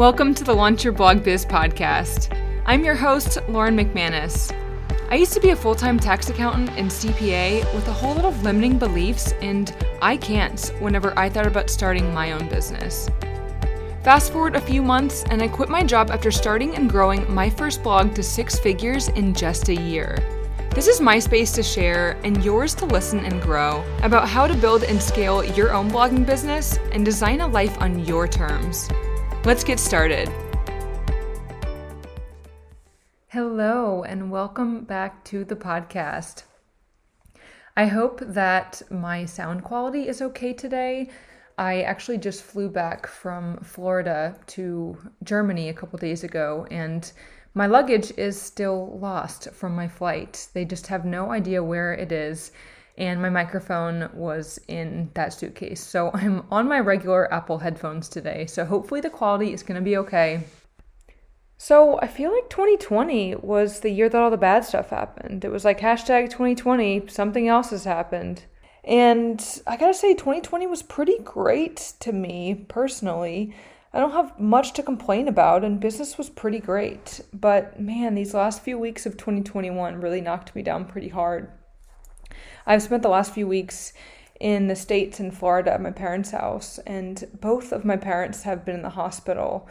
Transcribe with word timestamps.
Welcome 0.00 0.34
to 0.36 0.44
the 0.44 0.54
Launch 0.54 0.82
Your 0.82 0.94
Blog 0.94 1.22
Biz 1.22 1.44
podcast. 1.44 2.34
I'm 2.64 2.82
your 2.82 2.94
host, 2.94 3.36
Lauren 3.50 3.76
McManus. 3.76 4.50
I 5.10 5.16
used 5.16 5.34
to 5.34 5.40
be 5.40 5.50
a 5.50 5.56
full 5.56 5.74
time 5.74 6.00
tax 6.00 6.30
accountant 6.30 6.70
and 6.70 6.90
CPA 6.90 7.70
with 7.74 7.86
a 7.86 7.92
whole 7.92 8.14
lot 8.14 8.24
of 8.24 8.42
limiting 8.42 8.78
beliefs 8.78 9.32
and 9.42 9.76
I 10.00 10.16
can't 10.16 10.72
whenever 10.78 11.12
I 11.18 11.28
thought 11.28 11.46
about 11.46 11.68
starting 11.68 12.14
my 12.14 12.32
own 12.32 12.48
business. 12.48 13.10
Fast 14.02 14.32
forward 14.32 14.56
a 14.56 14.60
few 14.62 14.80
months, 14.80 15.22
and 15.24 15.42
I 15.42 15.48
quit 15.48 15.68
my 15.68 15.82
job 15.82 16.10
after 16.10 16.30
starting 16.30 16.76
and 16.76 16.88
growing 16.88 17.30
my 17.30 17.50
first 17.50 17.82
blog 17.82 18.14
to 18.14 18.22
six 18.22 18.58
figures 18.58 19.08
in 19.08 19.34
just 19.34 19.68
a 19.68 19.74
year. 19.74 20.16
This 20.74 20.88
is 20.88 21.02
my 21.02 21.18
space 21.18 21.52
to 21.52 21.62
share 21.62 22.16
and 22.24 22.42
yours 22.42 22.74
to 22.76 22.86
listen 22.86 23.22
and 23.26 23.42
grow 23.42 23.84
about 24.02 24.30
how 24.30 24.46
to 24.46 24.54
build 24.54 24.82
and 24.82 25.02
scale 25.02 25.44
your 25.44 25.74
own 25.74 25.90
blogging 25.90 26.24
business 26.24 26.78
and 26.90 27.04
design 27.04 27.42
a 27.42 27.46
life 27.46 27.78
on 27.82 28.02
your 28.06 28.26
terms. 28.26 28.88
Let's 29.42 29.64
get 29.64 29.80
started. 29.80 30.30
Hello, 33.28 34.02
and 34.02 34.30
welcome 34.30 34.84
back 34.84 35.24
to 35.24 35.46
the 35.46 35.56
podcast. 35.56 36.42
I 37.74 37.86
hope 37.86 38.20
that 38.20 38.82
my 38.90 39.24
sound 39.24 39.64
quality 39.64 40.08
is 40.08 40.20
okay 40.20 40.52
today. 40.52 41.08
I 41.56 41.80
actually 41.80 42.18
just 42.18 42.42
flew 42.42 42.68
back 42.68 43.06
from 43.06 43.56
Florida 43.64 44.38
to 44.48 44.98
Germany 45.22 45.70
a 45.70 45.74
couple 45.74 45.98
days 45.98 46.22
ago, 46.22 46.66
and 46.70 47.10
my 47.54 47.66
luggage 47.66 48.12
is 48.18 48.38
still 48.38 48.98
lost 49.00 49.52
from 49.52 49.74
my 49.74 49.88
flight. 49.88 50.48
They 50.52 50.66
just 50.66 50.86
have 50.88 51.06
no 51.06 51.32
idea 51.32 51.64
where 51.64 51.94
it 51.94 52.12
is 52.12 52.52
and 52.98 53.20
my 53.20 53.30
microphone 53.30 54.10
was 54.12 54.58
in 54.68 55.10
that 55.14 55.32
suitcase. 55.32 55.82
So 55.82 56.10
I'm 56.14 56.44
on 56.50 56.68
my 56.68 56.80
regular 56.80 57.32
Apple 57.32 57.58
headphones 57.58 58.08
today. 58.08 58.46
So 58.46 58.64
hopefully 58.64 59.00
the 59.00 59.10
quality 59.10 59.52
is 59.52 59.62
going 59.62 59.80
to 59.80 59.84
be 59.84 59.96
okay. 59.98 60.44
So 61.62 61.98
I 62.00 62.06
feel 62.06 62.32
like 62.32 62.48
2020 62.48 63.34
was 63.36 63.80
the 63.80 63.90
year 63.90 64.08
that 64.08 64.20
all 64.20 64.30
the 64.30 64.38
bad 64.38 64.64
stuff 64.64 64.88
happened. 64.88 65.44
It 65.44 65.50
was 65.50 65.62
like 65.62 65.80
hashtag 65.80 66.30
2020, 66.30 67.08
something 67.08 67.48
else 67.48 67.68
has 67.68 67.84
happened. 67.84 68.44
And 68.82 69.62
I 69.66 69.76
gotta 69.76 69.92
say, 69.92 70.14
2020 70.14 70.66
was 70.66 70.82
pretty 70.82 71.18
great 71.18 71.92
to 72.00 72.12
me 72.12 72.64
personally. 72.68 73.54
I 73.92 74.00
don't 74.00 74.12
have 74.12 74.38
much 74.40 74.72
to 74.72 74.82
complain 74.82 75.28
about, 75.28 75.62
and 75.62 75.80
business 75.80 76.16
was 76.16 76.30
pretty 76.30 76.60
great. 76.60 77.20
But 77.34 77.78
man, 77.78 78.14
these 78.14 78.32
last 78.32 78.62
few 78.62 78.78
weeks 78.78 79.04
of 79.04 79.18
2021 79.18 80.00
really 80.00 80.22
knocked 80.22 80.54
me 80.54 80.62
down 80.62 80.86
pretty 80.86 81.08
hard. 81.08 81.50
I've 82.66 82.82
spent 82.82 83.02
the 83.02 83.08
last 83.08 83.32
few 83.32 83.46
weeks 83.46 83.92
in 84.40 84.68
the 84.68 84.76
States 84.76 85.20
in 85.20 85.30
Florida 85.30 85.74
at 85.74 85.82
my 85.82 85.90
parents' 85.90 86.30
house, 86.30 86.78
and 86.86 87.28
both 87.40 87.72
of 87.72 87.84
my 87.84 87.96
parents 87.96 88.42
have 88.44 88.64
been 88.64 88.76
in 88.76 88.82
the 88.82 88.90
hospital. 88.90 89.68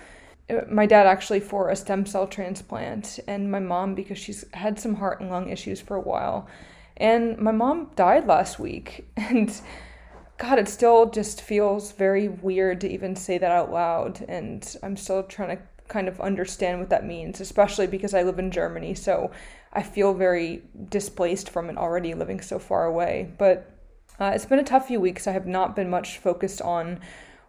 Uh, 0.50 0.62
my 0.70 0.86
dad 0.86 1.08
actually 1.08 1.40
for 1.40 1.70
a 1.70 1.76
stem 1.76 2.06
cell 2.06 2.28
transplant, 2.28 3.20
and 3.28 3.52
my 3.52 3.60
mom 3.60 3.96
because 3.96 4.18
she's 4.18 4.46
had 4.54 4.80
some 4.80 4.96
heart 4.96 5.20
and 5.22 5.30
lung 5.30 5.50
issues 5.50 5.82
for 5.82 5.96
a 5.96 6.02
while. 6.02 6.48
And 6.98 7.38
my 7.38 7.52
mom 7.52 7.92
died 7.96 8.28
last 8.28 8.60
week, 8.60 9.08
and 9.18 9.60
God, 10.38 10.60
it 10.60 10.70
still 10.70 11.10
just 11.10 11.42
feels 11.42 11.92
very 11.92 12.28
weird 12.30 12.80
to 12.82 12.90
even 12.90 13.16
say 13.16 13.38
that 13.38 13.52
out 13.52 13.72
loud. 13.72 14.24
And 14.28 14.76
I'm 14.82 14.96
still 14.96 15.24
trying 15.24 15.58
to 15.58 15.64
kind 15.90 16.08
of 16.08 16.22
understand 16.22 16.80
what 16.80 16.90
that 16.90 17.06
means, 17.06 17.42
especially 17.42 17.88
because 17.88 18.14
I 18.14 18.24
live 18.24 18.40
in 18.40 18.52
Germany. 18.52 18.94
So 18.94 19.32
I 19.74 19.84
feel 19.84 20.14
very 20.14 20.64
displaced 20.90 21.50
from 21.50 21.70
it 21.70 21.78
already 21.78 22.14
living 22.14 22.42
so 22.42 22.60
far 22.60 22.86
away. 22.86 23.32
But 23.38 23.72
uh, 24.20 24.32
it's 24.36 24.46
been 24.46 24.60
a 24.60 24.64
tough 24.64 24.88
few 24.88 25.00
weeks. 25.00 25.28
I 25.28 25.32
have 25.32 25.48
not 25.48 25.76
been 25.76 25.90
much 25.90 26.18
focused 26.18 26.62
on 26.62 27.00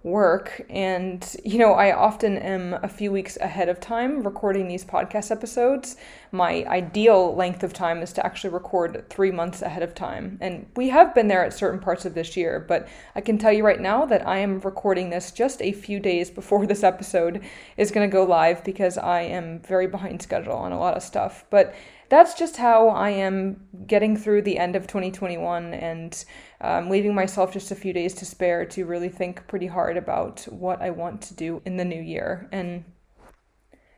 work. 0.03 0.63
And, 0.71 1.37
you 1.45 1.59
know, 1.59 1.75
I 1.75 1.93
often 1.93 2.39
am 2.39 2.75
a 2.83 2.89
few 2.89 3.13
weeks 3.13 3.37
ahead 3.37 3.69
of 3.69 3.81
time 3.81 4.23
recording 4.23 4.67
these 4.67 4.85
podcast 4.85 5.31
episodes. 5.31 5.97
My 6.33 6.65
ideal 6.67 7.35
length 7.35 7.63
of 7.63 7.75
time 7.75 8.03
is 8.03 8.13
to 8.15 8.25
actually 8.25 8.51
record 8.51 9.05
three 9.11 9.31
months 9.31 9.61
ahead 9.61 9.83
of 9.83 9.95
time. 9.95 10.39
And 10.41 10.67
we 10.75 10.89
have 10.89 11.15
been 11.15 11.29
there 11.29 11.45
at 11.45 11.53
certain 11.53 11.81
parts 11.81 12.07
of 12.07 12.15
this 12.15 12.35
year, 12.35 12.65
but 12.67 12.89
I 13.15 13.21
can 13.21 13.37
tell 13.37 13.53
you 13.53 13.65
right 13.65 13.81
now 13.81 14.07
that 14.07 14.27
I 14.27 14.39
am 14.39 14.61
recording 14.61 15.11
this 15.11 15.33
just 15.33 15.61
a 15.61 15.73
few 15.73 16.01
days 16.01 16.31
before 16.31 16.67
this 16.71 16.83
episode 16.83 17.43
is 17.77 17.91
going 17.91 18.09
to 18.09 18.13
go 18.13 18.25
live 18.25 18.65
because 18.65 18.97
I 18.97 19.23
am 19.23 19.61
very 19.61 19.87
behind 19.87 20.23
schedule 20.23 20.55
on 20.55 20.73
a 20.73 20.79
lot 20.79 20.97
of 20.97 21.03
stuff. 21.03 21.45
But 21.51 21.75
that's 22.11 22.35
just 22.35 22.57
how 22.57 22.89
I 22.89 23.11
am 23.11 23.69
getting 23.87 24.17
through 24.17 24.43
the 24.43 24.59
end 24.59 24.77
of 24.77 24.87
2021 24.87 25.73
and 25.73 26.25
um, 26.61 26.91
leaving 26.91 27.15
myself 27.15 27.53
just 27.53 27.71
a 27.71 27.77
few 27.77 27.93
days 27.93 28.15
to 28.15 28.27
spare 28.27 28.67
to 28.67 28.85
really 28.85 29.09
think 29.09 29.47
pretty 29.47 29.69
hard 29.69 29.97
about 29.97 30.43
what 30.51 30.83
I 30.83 30.91
want 30.91 31.23
to 31.23 31.35
do 31.35 31.63
in 31.65 31.77
the 31.77 31.85
new 31.85 32.01
year. 32.01 32.49
And 32.53 32.85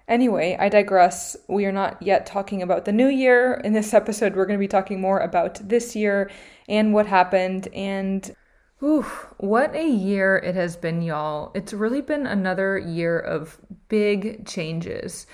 Anyway, 0.08 0.56
I 0.58 0.68
digress. 0.68 1.36
We 1.48 1.64
are 1.64 1.72
not 1.72 2.02
yet 2.02 2.26
talking 2.26 2.60
about 2.60 2.84
the 2.84 2.92
new 2.92 3.06
year. 3.06 3.54
In 3.64 3.72
this 3.72 3.94
episode, 3.94 4.34
we're 4.34 4.46
going 4.46 4.58
to 4.58 4.62
be 4.62 4.68
talking 4.68 5.00
more 5.00 5.20
about 5.20 5.66
this 5.66 5.94
year 5.96 6.30
and 6.68 6.92
what 6.92 7.06
happened. 7.06 7.68
And 7.72 8.34
Ooh, 8.82 9.02
what 9.38 9.76
a 9.76 9.88
year 9.88 10.38
it 10.38 10.56
has 10.56 10.76
been, 10.76 11.02
y'all. 11.02 11.52
It's 11.54 11.72
really 11.72 12.00
been 12.00 12.26
another 12.26 12.76
year 12.76 13.16
of 13.16 13.60
big 13.88 14.44
changes 14.44 15.26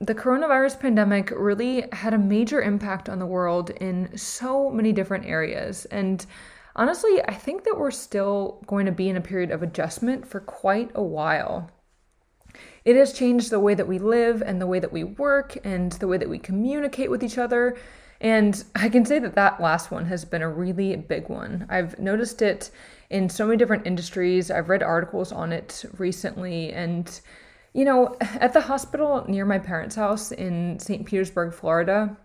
the 0.00 0.14
coronavirus 0.14 0.80
pandemic 0.80 1.32
really 1.34 1.84
had 1.92 2.14
a 2.14 2.18
major 2.18 2.60
impact 2.60 3.08
on 3.08 3.18
the 3.18 3.26
world 3.26 3.70
in 3.70 4.16
so 4.16 4.70
many 4.70 4.92
different 4.92 5.24
areas. 5.24 5.84
And 5.86 6.24
honestly, 6.76 7.22
I 7.26 7.34
think 7.34 7.64
that 7.64 7.78
we're 7.78 7.90
still 7.90 8.62
going 8.66 8.86
to 8.86 8.92
be 8.92 9.08
in 9.08 9.16
a 9.16 9.20
period 9.20 9.50
of 9.50 9.62
adjustment 9.62 10.26
for 10.26 10.40
quite 10.40 10.90
a 10.94 11.02
while. 11.02 11.70
It 12.84 12.96
has 12.96 13.12
changed 13.12 13.50
the 13.50 13.60
way 13.60 13.74
that 13.74 13.88
we 13.88 13.98
live 13.98 14.42
and 14.42 14.60
the 14.60 14.66
way 14.66 14.78
that 14.78 14.92
we 14.92 15.04
work 15.04 15.56
and 15.64 15.92
the 15.92 16.08
way 16.08 16.18
that 16.18 16.28
we 16.28 16.38
communicate 16.38 17.10
with 17.10 17.22
each 17.22 17.38
other. 17.38 17.76
And 18.20 18.62
I 18.74 18.88
can 18.88 19.04
say 19.04 19.18
that 19.18 19.34
that 19.34 19.60
last 19.60 19.90
one 19.90 20.06
has 20.06 20.24
been 20.24 20.42
a 20.42 20.48
really 20.48 20.96
big 20.96 21.28
one. 21.28 21.66
I've 21.68 21.98
noticed 21.98 22.42
it 22.42 22.70
in 23.10 23.28
so 23.28 23.46
many 23.46 23.56
different 23.56 23.86
industries. 23.86 24.50
I've 24.50 24.68
read 24.68 24.82
articles 24.82 25.32
on 25.32 25.52
it 25.52 25.84
recently 25.98 26.72
and 26.72 27.20
you 27.74 27.84
know, 27.84 28.16
at 28.20 28.52
the 28.52 28.60
hospital 28.60 29.24
near 29.28 29.44
my 29.44 29.58
parents' 29.58 29.96
house 29.96 30.32
in 30.32 30.78
St. 30.78 31.04
Petersburg, 31.04 31.52
Florida, 31.52 32.16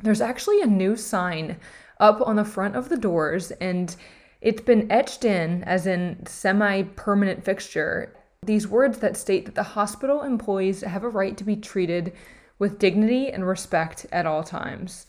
there's 0.00 0.20
actually 0.20 0.62
a 0.62 0.66
new 0.66 0.96
sign 0.96 1.58
up 1.98 2.20
on 2.26 2.36
the 2.36 2.44
front 2.44 2.76
of 2.76 2.88
the 2.88 2.96
doors, 2.96 3.50
and 3.52 3.96
it's 4.40 4.62
been 4.62 4.90
etched 4.90 5.24
in 5.24 5.64
as 5.64 5.86
in 5.86 6.24
semi 6.26 6.82
permanent 6.82 7.44
fixture. 7.44 8.14
These 8.44 8.68
words 8.68 8.98
that 8.98 9.16
state 9.16 9.44
that 9.46 9.56
the 9.56 9.62
hospital 9.62 10.22
employees 10.22 10.82
have 10.82 11.02
a 11.02 11.08
right 11.08 11.36
to 11.36 11.44
be 11.44 11.56
treated 11.56 12.12
with 12.58 12.78
dignity 12.78 13.30
and 13.30 13.46
respect 13.46 14.06
at 14.12 14.26
all 14.26 14.44
times. 14.44 15.06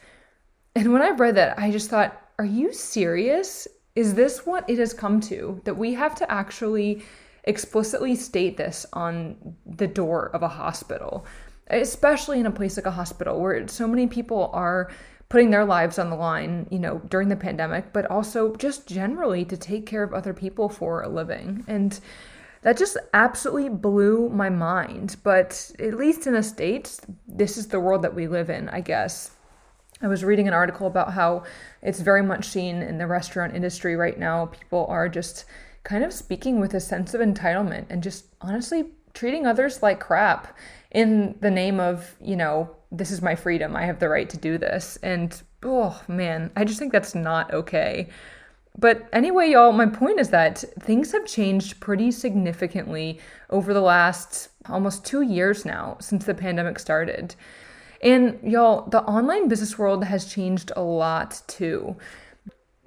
And 0.76 0.92
when 0.92 1.02
I 1.02 1.10
read 1.10 1.36
that, 1.36 1.60
I 1.60 1.70
just 1.70 1.90
thought, 1.90 2.20
are 2.40 2.46
you 2.46 2.74
serious? 2.74 3.68
Is 3.96 4.16
this 4.16 4.46
what 4.46 4.68
it 4.70 4.80
has 4.80 4.94
come 4.94 5.20
to? 5.22 5.62
That 5.66 5.78
we 5.78 5.94
have 5.94 6.16
to 6.16 6.32
actually 6.32 7.04
explicitly 7.48 8.16
state 8.16 8.58
this 8.58 8.86
on 8.94 9.36
the 9.66 9.88
door 9.88 10.30
of 10.34 10.44
a 10.44 10.48
hospital, 10.48 11.26
especially 11.70 12.40
in 12.40 12.46
a 12.46 12.52
place 12.52 12.78
like 12.78 12.86
a 12.86 12.92
hospital 12.92 13.40
where 13.40 13.68
so 13.68 13.88
many 13.88 14.06
people 14.06 14.52
are 14.54 14.92
putting 15.30 15.50
their 15.50 15.66
lives 15.66 16.00
on 16.00 16.10
the 16.10 16.16
line, 16.16 16.68
you 16.70 16.80
know, 16.80 17.00
during 17.10 17.28
the 17.28 17.36
pandemic, 17.36 17.92
but 17.92 18.06
also 18.12 18.56
just 18.56 18.88
generally 18.88 19.44
to 19.44 19.58
take 19.58 19.86
care 19.86 20.04
of 20.04 20.14
other 20.14 20.34
people 20.34 20.70
for 20.70 21.02
a 21.02 21.10
living. 21.10 21.64
And 21.68 22.00
that 22.62 22.78
just 22.78 22.98
absolutely 23.14 23.70
blew 23.70 24.30
my 24.30 24.50
mind. 24.50 25.18
But 25.24 25.72
at 25.80 25.96
least 25.96 26.28
in 26.28 26.34
the 26.34 26.44
States, 26.44 27.02
this 27.28 27.58
is 27.58 27.68
the 27.68 27.80
world 27.80 28.02
that 28.04 28.16
we 28.16 28.28
live 28.28 28.50
in, 28.50 28.70
I 28.70 28.82
guess. 28.82 29.32
I 30.02 30.08
was 30.08 30.24
reading 30.24 30.48
an 30.48 30.54
article 30.54 30.88
about 30.88 31.14
how 31.14 31.44
it's 31.82 32.00
very 32.00 32.22
much 32.22 32.46
seen 32.46 32.82
in 32.82 32.98
the 32.98 33.08
restaurant 33.08 33.56
industry 33.56 33.96
right 33.96 34.18
now. 34.18 34.46
People 34.46 34.86
are 34.90 35.10
just 35.10 35.46
kind 35.88 36.04
of 36.04 36.12
speaking 36.12 36.60
with 36.60 36.74
a 36.74 36.82
sense 36.82 37.14
of 37.14 37.22
entitlement 37.22 37.86
and 37.90 38.04
just 38.04 38.26
honestly 38.42 38.88
treating 39.14 39.48
others 39.48 39.82
like 39.82 40.02
crap 40.02 40.54
in 40.92 41.34
the 41.40 41.50
name 41.50 41.80
of, 41.80 42.14
you 42.22 42.36
know, 42.36 42.70
this 42.92 43.10
is 43.10 43.22
my 43.22 43.36
freedom. 43.36 43.74
I 43.74 43.86
have 43.86 44.00
the 44.00 44.10
right 44.10 44.30
to 44.30 44.38
do 44.38 44.58
this. 44.58 44.98
And 45.02 45.42
oh 45.64 46.02
man, 46.10 46.52
I 46.58 46.66
just 46.66 46.78
think 46.78 46.92
that's 46.92 47.16
not 47.16 47.54
okay. 47.54 48.10
But 48.78 49.08
anyway, 49.14 49.52
y'all, 49.52 49.72
my 49.72 49.86
point 49.86 50.20
is 50.20 50.30
that 50.30 50.58
things 50.82 51.14
have 51.14 51.26
changed 51.26 51.80
pretty 51.80 52.12
significantly 52.12 53.22
over 53.50 53.74
the 53.74 53.82
last 53.82 54.50
almost 54.68 55.06
two 55.06 55.22
years 55.22 55.64
now 55.64 55.96
since 56.02 56.26
the 56.26 56.34
pandemic 56.34 56.80
started. 56.80 57.34
And 58.02 58.40
y'all, 58.44 58.90
the 58.90 59.04
online 59.04 59.48
business 59.48 59.80
world 59.80 60.04
has 60.04 60.26
changed 60.26 60.74
a 60.76 60.82
lot 60.82 61.42
too 61.48 61.96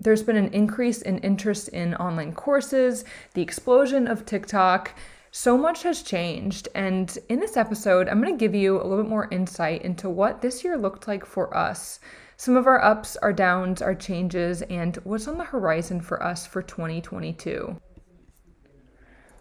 there's 0.01 0.23
been 0.23 0.37
an 0.37 0.53
increase 0.53 1.03
in 1.03 1.19
interest 1.19 1.69
in 1.69 1.95
online 1.97 2.33
courses, 2.33 3.05
the 3.35 3.43
explosion 3.43 4.09
of 4.09 4.25
TikTok. 4.25 4.95
So 5.31 5.57
much 5.57 5.85
has 5.85 6.03
changed. 6.03 6.69
And 6.75 7.17
in 7.29 7.39
this 7.39 7.57
episode, 7.57 8.09
I'm 8.09 8.21
going 8.21 8.37
to 8.37 8.39
give 8.39 8.55
you 8.55 8.77
a 8.77 8.83
little 8.83 9.05
bit 9.05 9.11
more 9.11 9.29
insight 9.31 9.83
into 9.83 10.09
what 10.09 10.43
this 10.43 10.65
year 10.65 10.77
looked 10.77 11.07
like 11.07 11.25
for 11.25 11.57
us, 11.57 12.01
some 12.37 12.57
of 12.57 12.67
our 12.67 12.83
ups, 12.83 13.17
our 13.19 13.33
downs, 13.33 13.81
our 13.83 13.95
changes, 13.95 14.63
and 14.63 14.97
what's 15.05 15.29
on 15.29 15.39
the 15.39 15.45
horizon 15.45 16.01
for 16.01 16.23
us 16.23 16.47
for 16.47 16.63
2022. 16.63 17.77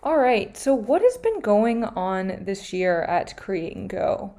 All 0.02 0.18
right, 0.18 0.56
so 0.56 0.74
what 0.74 1.02
has 1.02 1.18
been 1.18 1.42
going 1.42 1.84
on 1.84 2.40
this 2.42 2.72
year 2.72 3.02
at 3.04 3.36
Create 3.36 3.76
and 3.76 3.90
Go? 3.90 4.34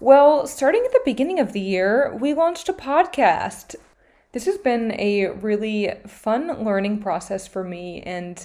Well, 0.00 0.46
starting 0.46 0.82
at 0.84 0.92
the 0.92 1.00
beginning 1.04 1.38
of 1.38 1.52
the 1.52 1.60
year, 1.60 2.16
we 2.18 2.34
launched 2.34 2.68
a 2.68 2.72
podcast. 2.72 3.76
This 4.34 4.46
has 4.46 4.58
been 4.58 4.90
a 4.98 5.28
really 5.28 5.92
fun 6.08 6.64
learning 6.64 6.98
process 6.98 7.46
for 7.46 7.62
me, 7.62 8.02
and 8.02 8.44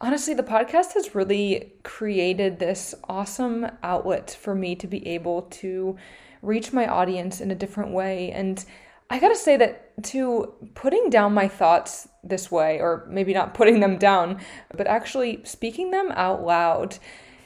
honestly, 0.00 0.34
the 0.34 0.42
podcast 0.42 0.94
has 0.94 1.14
really 1.14 1.74
created 1.84 2.58
this 2.58 2.92
awesome 3.08 3.64
outlet 3.84 4.36
for 4.40 4.56
me 4.56 4.74
to 4.74 4.88
be 4.88 5.06
able 5.06 5.42
to 5.42 5.96
reach 6.42 6.72
my 6.72 6.88
audience 6.88 7.40
in 7.40 7.52
a 7.52 7.54
different 7.54 7.92
way. 7.92 8.32
And 8.32 8.64
I 9.10 9.20
gotta 9.20 9.36
say 9.36 9.56
that 9.58 10.02
to 10.06 10.54
putting 10.74 11.08
down 11.08 11.34
my 11.34 11.46
thoughts 11.46 12.08
this 12.24 12.50
way, 12.50 12.80
or 12.80 13.06
maybe 13.08 13.32
not 13.32 13.54
putting 13.54 13.78
them 13.78 13.96
down, 13.96 14.40
but 14.76 14.88
actually 14.88 15.44
speaking 15.44 15.92
them 15.92 16.10
out 16.16 16.42
loud 16.44 16.98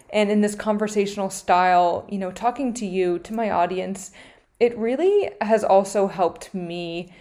and 0.09 0.31
in 0.31 0.41
this 0.41 0.55
conversational 0.55 1.29
style, 1.29 2.07
you 2.09 2.17
know, 2.17 2.33
talking 2.33 2.73
to 2.73 2.87
you, 2.87 3.19
to 3.19 3.35
my 3.35 3.51
audience, 3.51 4.13
it 4.59 4.79
really 4.79 5.31
has 5.43 5.63
also 5.63 6.07
helped 6.07 6.55
me 6.55 7.13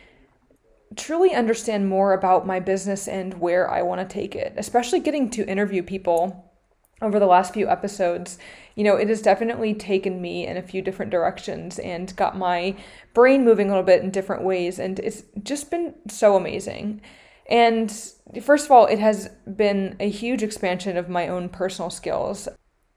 truly 0.95 1.33
understand 1.33 1.87
more 1.87 2.13
about 2.13 2.47
my 2.47 2.59
business 2.59 3.07
and 3.07 3.33
where 3.35 3.69
I 3.69 3.81
want 3.81 4.01
to 4.01 4.13
take 4.13 4.35
it, 4.35 4.53
especially 4.57 4.99
getting 4.99 5.29
to 5.31 5.47
interview 5.47 5.83
people 5.83 6.51
over 7.01 7.19
the 7.19 7.25
last 7.25 7.53
few 7.53 7.67
episodes 7.67 8.37
you 8.75 8.83
know, 8.83 8.95
it 8.95 9.09
has 9.09 9.21
definitely 9.21 9.73
taken 9.73 10.21
me 10.21 10.47
in 10.47 10.57
a 10.57 10.61
few 10.61 10.81
different 10.81 11.11
directions 11.11 11.79
and 11.79 12.15
got 12.15 12.37
my 12.37 12.75
brain 13.13 13.43
moving 13.43 13.67
a 13.67 13.71
little 13.71 13.83
bit 13.83 14.01
in 14.01 14.11
different 14.11 14.43
ways. 14.43 14.79
And 14.79 14.99
it's 14.99 15.23
just 15.43 15.69
been 15.69 15.93
so 16.07 16.35
amazing. 16.35 17.01
And 17.49 17.91
first 18.41 18.65
of 18.65 18.71
all, 18.71 18.85
it 18.85 18.99
has 18.99 19.29
been 19.55 19.97
a 19.99 20.09
huge 20.09 20.41
expansion 20.41 20.95
of 20.95 21.09
my 21.09 21.27
own 21.27 21.49
personal 21.49 21.89
skills. 21.89 22.47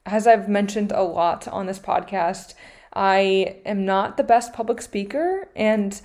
As 0.06 0.26
I've 0.26 0.48
mentioned 0.48 0.92
a 0.92 1.02
lot 1.02 1.48
on 1.48 1.66
this 1.66 1.78
podcast, 1.78 2.54
I 2.92 3.56
am 3.66 3.84
not 3.84 4.16
the 4.16 4.22
best 4.22 4.52
public 4.52 4.80
speaker, 4.80 5.48
and 5.56 6.00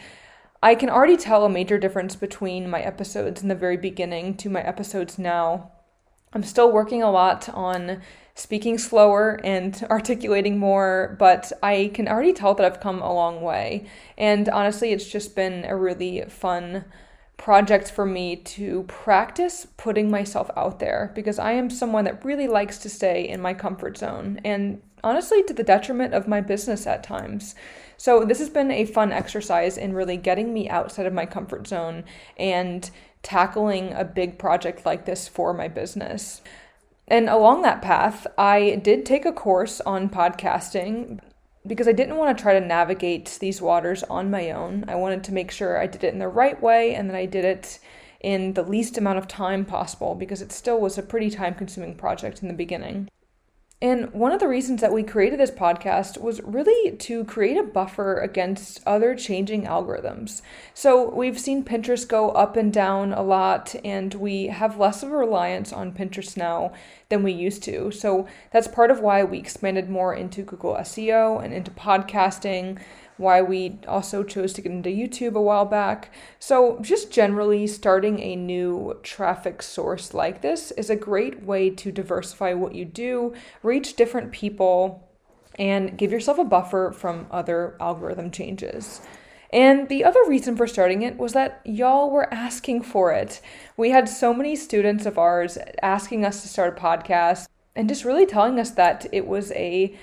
I 0.61 0.75
can 0.75 0.89
already 0.89 1.15
tell 1.15 1.45
a 1.45 1.49
major 1.49 1.77
difference 1.77 2.15
between 2.15 2.69
my 2.69 2.81
episodes 2.81 3.41
in 3.41 3.47
the 3.47 3.55
very 3.55 3.77
beginning 3.77 4.35
to 4.37 4.49
my 4.49 4.61
episodes 4.61 5.17
now. 5.17 5.71
I'm 6.33 6.43
still 6.43 6.71
working 6.71 7.01
a 7.01 7.09
lot 7.09 7.47
on 7.49 8.01
speaking 8.35 8.77
slower 8.77 9.39
and 9.43 9.85
articulating 9.89 10.57
more, 10.57 11.15
but 11.17 11.51
I 11.63 11.91
can 11.93 12.07
already 12.07 12.33
tell 12.33 12.53
that 12.55 12.65
I've 12.65 12.81
come 12.81 13.01
a 13.01 13.13
long 13.13 13.41
way. 13.41 13.87
And 14.17 14.49
honestly, 14.49 14.91
it's 14.91 15.09
just 15.09 15.35
been 15.35 15.63
a 15.65 15.77
really 15.77 16.23
fun 16.27 16.85
project 17.37 17.89
for 17.89 18.05
me 18.05 18.35
to 18.35 18.83
practice 18.83 19.65
putting 19.77 20.11
myself 20.11 20.51
out 20.57 20.79
there 20.79 21.11
because 21.15 21.39
I 21.39 21.53
am 21.53 21.69
someone 21.69 22.03
that 22.03 22.25
really 22.25 22.49
likes 22.49 22.77
to 22.79 22.89
stay 22.89 23.27
in 23.27 23.41
my 23.41 23.53
comfort 23.53 23.97
zone 23.97 24.41
and 24.43 24.81
honestly 25.03 25.43
to 25.43 25.53
the 25.53 25.63
detriment 25.63 26.13
of 26.13 26.27
my 26.27 26.41
business 26.41 26.87
at 26.87 27.03
times. 27.03 27.55
So, 27.97 28.23
this 28.23 28.39
has 28.39 28.49
been 28.49 28.71
a 28.71 28.85
fun 28.85 29.11
exercise 29.11 29.77
in 29.77 29.93
really 29.93 30.17
getting 30.17 30.53
me 30.53 30.69
outside 30.69 31.05
of 31.05 31.13
my 31.13 31.25
comfort 31.25 31.67
zone 31.67 32.05
and 32.37 32.89
tackling 33.23 33.93
a 33.93 34.05
big 34.05 34.39
project 34.39 34.85
like 34.85 35.05
this 35.05 35.27
for 35.27 35.53
my 35.53 35.67
business. 35.67 36.41
And 37.07 37.27
along 37.27 37.63
that 37.63 37.81
path, 37.81 38.27
I 38.37 38.79
did 38.83 39.05
take 39.05 39.25
a 39.25 39.33
course 39.33 39.81
on 39.81 40.09
podcasting 40.09 41.19
because 41.65 41.87
I 41.87 41.91
didn't 41.91 42.17
want 42.17 42.37
to 42.37 42.41
try 42.41 42.57
to 42.57 42.65
navigate 42.65 43.37
these 43.41 43.61
waters 43.61 44.03
on 44.03 44.31
my 44.31 44.51
own. 44.51 44.85
I 44.87 44.95
wanted 44.95 45.23
to 45.25 45.33
make 45.33 45.51
sure 45.51 45.81
I 45.81 45.87
did 45.87 46.03
it 46.03 46.13
in 46.13 46.19
the 46.19 46.27
right 46.27 46.61
way 46.61 46.95
and 46.95 47.09
that 47.09 47.17
I 47.17 47.25
did 47.25 47.45
it 47.45 47.79
in 48.21 48.53
the 48.53 48.63
least 48.63 48.97
amount 48.97 49.17
of 49.17 49.27
time 49.27 49.65
possible 49.65 50.15
because 50.15 50.41
it 50.41 50.51
still 50.51 50.79
was 50.79 50.97
a 50.97 51.03
pretty 51.03 51.29
time 51.29 51.55
consuming 51.55 51.95
project 51.95 52.41
in 52.41 52.47
the 52.47 52.53
beginning. 52.53 53.09
And 53.81 54.11
one 54.11 54.33
of 54.33 54.41
the 54.41 54.47
reasons 54.49 54.81
that 54.81 54.91
we 54.91 55.03
created 55.03 55.39
this 55.39 55.51
podcast 55.51 56.19
was 56.19 56.41
really 56.41 56.97
to 56.97 57.23
create 57.23 57.55
a 57.55 57.63
buffer 57.63 58.19
against 58.19 58.81
other 58.85 59.15
changing 59.15 59.63
algorithms. 59.63 60.41
So 60.73 61.09
we've 61.09 61.39
seen 61.39 61.63
Pinterest 61.63 62.05
go 62.05 62.31
up 62.31 62.57
and 62.57 62.73
down 62.73 63.13
a 63.13 63.21
lot, 63.21 63.75
and 63.85 64.13
we 64.15 64.47
have 64.47 64.77
less 64.77 65.01
of 65.01 65.13
a 65.13 65.15
reliance 65.15 65.71
on 65.71 65.93
Pinterest 65.93 66.35
now 66.35 66.73
than 67.07 67.23
we 67.23 67.31
used 67.31 67.63
to. 67.63 67.89
So 67.91 68.27
that's 68.51 68.67
part 68.67 68.91
of 68.91 68.99
why 68.99 69.23
we 69.23 69.39
expanded 69.39 69.89
more 69.89 70.13
into 70.13 70.41
Google 70.41 70.75
SEO 70.75 71.41
and 71.41 71.53
into 71.53 71.71
podcasting 71.71 72.79
why 73.19 73.41
we 73.41 73.77
also 73.87 74.23
chose 74.23 74.53
to 74.53 74.61
get 74.61 74.71
into 74.71 74.89
YouTube 74.89 75.35
a 75.35 75.41
while 75.41 75.65
back. 75.65 76.11
So, 76.39 76.79
just 76.81 77.11
generally, 77.11 77.67
starting 77.67 78.19
a 78.19 78.35
new 78.35 78.97
traffic 79.03 79.61
source 79.61 80.13
like 80.13 80.41
this 80.41 80.71
is 80.71 80.89
a 80.89 80.95
great 80.95 81.43
way 81.43 81.69
to 81.69 81.91
diversify 81.91 82.53
what 82.53 82.73
you 82.73 82.85
do, 82.85 83.33
reach 83.61 83.95
different 83.95 84.31
people, 84.31 85.07
and 85.59 85.97
give 85.97 86.11
yourself 86.11 86.39
a 86.39 86.45
buffer 86.45 86.91
from 86.91 87.27
other 87.29 87.75
algorithm 87.79 88.31
changes. 88.31 89.01
And 89.51 89.89
the 89.89 90.03
other 90.03 90.23
reason 90.27 90.55
for 90.55 90.67
starting 90.67 91.01
it 91.01 91.17
was 91.17 91.33
that 91.33 91.61
y'all 91.65 92.11
were 92.11 92.31
asking 92.33 92.83
for 92.83 93.11
it. 93.11 93.41
We 93.77 93.89
had 93.89 94.07
so 94.07 94.33
many 94.33 94.55
students 94.55 95.05
of 95.05 95.17
ours 95.17 95.57
asking 95.81 96.23
us 96.23 96.41
to 96.41 96.47
start 96.47 96.77
a 96.77 96.81
podcast 96.81 97.47
and 97.75 97.89
just 97.89 98.05
really 98.05 98.25
telling 98.25 98.59
us 98.59 98.71
that 98.71 99.07
it 99.11 99.25
was 99.25 99.51
a 99.53 99.95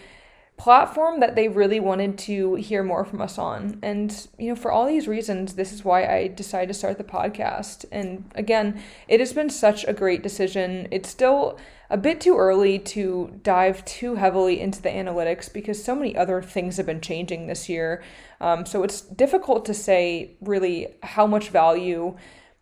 platform 0.56 1.20
that 1.20 1.34
they 1.34 1.48
really 1.48 1.80
wanted 1.80 2.16
to 2.16 2.54
hear 2.54 2.82
more 2.82 3.04
from 3.04 3.20
us 3.20 3.36
on. 3.38 3.78
And, 3.82 4.26
you 4.38 4.48
know, 4.48 4.56
for 4.56 4.72
all 4.72 4.86
these 4.86 5.06
reasons, 5.06 5.54
this 5.54 5.72
is 5.72 5.84
why 5.84 6.06
I 6.06 6.28
decided 6.28 6.68
to 6.68 6.74
start 6.74 6.96
the 6.96 7.04
podcast. 7.04 7.84
And 7.92 8.30
again, 8.34 8.82
it 9.06 9.20
has 9.20 9.32
been 9.34 9.50
such 9.50 9.84
a 9.84 9.92
great 9.92 10.22
decision. 10.22 10.88
It's 10.90 11.10
still 11.10 11.58
a 11.90 11.98
bit 11.98 12.22
too 12.22 12.36
early 12.36 12.78
to 12.78 13.38
dive 13.42 13.84
too 13.84 14.14
heavily 14.14 14.60
into 14.60 14.80
the 14.80 14.88
analytics 14.88 15.52
because 15.52 15.82
so 15.82 15.94
many 15.94 16.16
other 16.16 16.40
things 16.40 16.78
have 16.78 16.86
been 16.86 17.02
changing 17.02 17.46
this 17.46 17.68
year. 17.68 18.02
Um, 18.40 18.64
so 18.64 18.82
it's 18.82 19.02
difficult 19.02 19.66
to 19.66 19.74
say 19.74 20.36
really 20.40 20.94
how 21.02 21.26
much 21.26 21.50
value 21.50 22.16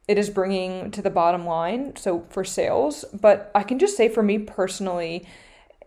it 0.09 0.19
is 0.19 0.29
bringing 0.29 0.91
to 0.91 1.01
the 1.01 1.11
bottom 1.11 1.47
line. 1.47 1.97
So 1.97 2.27
for 2.29 2.45
sales, 2.45 3.05
but 3.15 3.51
I 3.55 3.63
can 3.63 3.79
just 3.79 3.97
say 3.97 4.09
for 4.09 4.23
me 4.23 4.39
personally, 4.39 5.27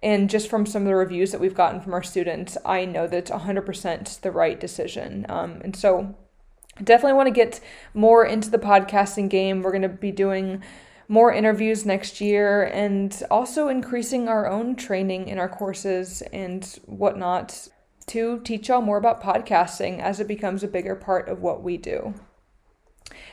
and 0.08 0.30
just 0.30 0.50
from 0.50 0.66
some 0.66 0.84
of 0.84 0.88
the 0.88 0.96
reviews 0.96 1.34
that 1.34 1.42
we've 1.42 1.54
gotten 1.54 1.82
from 1.82 1.94
our 1.94 2.02
students, 2.02 2.58
I 2.64 2.86
know 2.86 3.08
that 3.08 3.18
it's 3.18 3.30
100% 3.30 4.22
the 4.22 4.32
right 4.32 4.58
decision. 4.58 5.26
Um, 5.28 5.60
and 5.66 5.76
so, 5.76 6.16
definitely 6.82 7.18
want 7.18 7.28
to 7.28 7.34
get 7.34 7.60
more 7.94 8.26
into 8.26 8.50
the 8.50 8.58
podcasting 8.58 9.28
game. 9.28 9.62
We're 9.62 9.74
going 9.74 9.82
to 9.82 9.90
be 9.90 10.14
doing 10.14 10.64
more 11.10 11.34
interviews 11.34 11.86
next 11.86 12.22
year 12.22 12.64
and 12.64 13.22
also 13.30 13.68
increasing 13.68 14.30
our 14.30 14.48
own 14.48 14.78
training 14.78 15.28
in 15.28 15.40
our 15.40 15.50
courses 15.50 16.22
and 16.32 16.64
whatnot 16.86 17.68
to 18.06 18.40
teach 18.46 18.70
y'all 18.70 18.82
more 18.82 18.98
about 18.98 19.22
podcasting 19.22 20.00
as 20.00 20.22
it 20.22 20.28
becomes 20.30 20.64
a 20.64 20.70
bigger 20.70 20.96
part 20.96 21.28
of 21.28 21.42
what 21.42 21.62
we 21.62 21.76
do. 21.76 22.14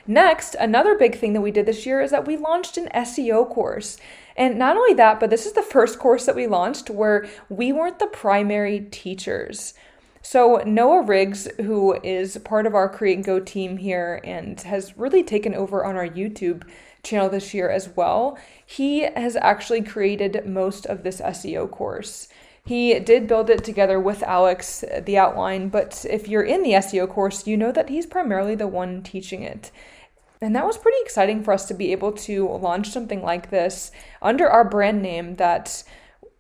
Next, 0.06 0.54
another 0.54 0.96
big 0.96 1.16
thing 1.16 1.32
that 1.32 1.40
we 1.40 1.50
did 1.50 1.66
this 1.66 1.86
year 1.86 2.00
is 2.00 2.10
that 2.10 2.26
we 2.26 2.36
launched 2.36 2.76
an 2.76 2.88
SEO 2.94 3.48
course. 3.48 3.98
And 4.36 4.58
not 4.58 4.76
only 4.76 4.94
that, 4.94 5.20
but 5.20 5.30
this 5.30 5.46
is 5.46 5.52
the 5.52 5.62
first 5.62 5.98
course 5.98 6.26
that 6.26 6.36
we 6.36 6.46
launched 6.46 6.90
where 6.90 7.26
we 7.48 7.72
weren't 7.72 7.98
the 7.98 8.06
primary 8.06 8.80
teachers. 8.90 9.74
So, 10.22 10.62
Noah 10.64 11.02
Riggs, 11.02 11.48
who 11.58 12.00
is 12.02 12.38
part 12.38 12.66
of 12.66 12.74
our 12.74 12.88
Create 12.88 13.16
and 13.16 13.24
Go 13.24 13.40
team 13.40 13.76
here 13.76 14.20
and 14.24 14.58
has 14.62 14.96
really 14.96 15.22
taken 15.22 15.54
over 15.54 15.84
on 15.84 15.96
our 15.96 16.08
YouTube 16.08 16.64
channel 17.02 17.28
this 17.28 17.52
year 17.52 17.68
as 17.68 17.90
well, 17.94 18.38
he 18.64 19.02
has 19.02 19.36
actually 19.36 19.82
created 19.82 20.46
most 20.46 20.86
of 20.86 21.02
this 21.02 21.20
SEO 21.20 21.70
course. 21.70 22.28
He 22.66 22.98
did 22.98 23.26
build 23.26 23.50
it 23.50 23.62
together 23.62 24.00
with 24.00 24.22
Alex, 24.22 24.84
the 25.02 25.18
outline, 25.18 25.68
but 25.68 26.06
if 26.08 26.28
you're 26.28 26.42
in 26.42 26.62
the 26.62 26.72
SEO 26.72 27.08
course, 27.08 27.46
you 27.46 27.58
know 27.58 27.70
that 27.72 27.90
he's 27.90 28.06
primarily 28.06 28.54
the 28.54 28.66
one 28.66 29.02
teaching 29.02 29.42
it. 29.42 29.70
And 30.40 30.56
that 30.56 30.66
was 30.66 30.78
pretty 30.78 30.98
exciting 31.02 31.42
for 31.42 31.52
us 31.52 31.66
to 31.68 31.74
be 31.74 31.92
able 31.92 32.12
to 32.12 32.48
launch 32.48 32.88
something 32.88 33.22
like 33.22 33.50
this 33.50 33.90
under 34.22 34.48
our 34.48 34.64
brand 34.64 35.02
name 35.02 35.34
that 35.36 35.84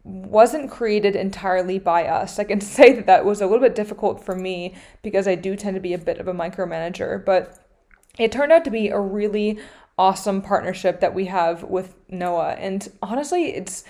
wasn't 0.02 0.70
created 0.70 1.14
entirely 1.14 1.78
by 1.78 2.06
us. 2.06 2.38
I 2.38 2.44
can 2.44 2.60
say 2.62 2.92
that 2.94 3.06
that 3.06 3.24
was 3.26 3.42
a 3.42 3.46
little 3.46 3.62
bit 3.62 3.74
difficult 3.74 4.24
for 4.24 4.34
me 4.34 4.74
because 5.02 5.28
I 5.28 5.34
do 5.34 5.56
tend 5.56 5.74
to 5.74 5.80
be 5.80 5.92
a 5.92 5.98
bit 5.98 6.18
of 6.18 6.28
a 6.28 6.34
micromanager, 6.34 7.22
but 7.22 7.58
it 8.18 8.32
turned 8.32 8.52
out 8.52 8.64
to 8.64 8.70
be 8.70 8.88
a 8.88 9.00
really 9.00 9.58
awesome 9.98 10.40
partnership 10.40 11.00
that 11.00 11.14
we 11.14 11.26
have 11.26 11.64
with 11.64 11.94
Noah. 12.08 12.52
And 12.52 12.88
honestly, 13.02 13.54
it's 13.54 13.84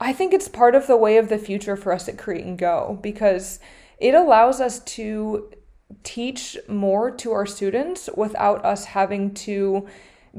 I 0.00 0.12
think 0.12 0.32
it's 0.32 0.48
part 0.48 0.74
of 0.74 0.86
the 0.86 0.96
way 0.96 1.16
of 1.16 1.28
the 1.28 1.38
future 1.38 1.76
for 1.76 1.92
us 1.92 2.08
at 2.08 2.18
Create 2.18 2.44
and 2.44 2.58
Go 2.58 2.98
because 3.02 3.58
it 3.98 4.14
allows 4.14 4.60
us 4.60 4.78
to 4.80 5.50
teach 6.04 6.56
more 6.68 7.10
to 7.10 7.32
our 7.32 7.46
students 7.46 8.08
without 8.16 8.64
us 8.64 8.84
having 8.86 9.34
to 9.34 9.88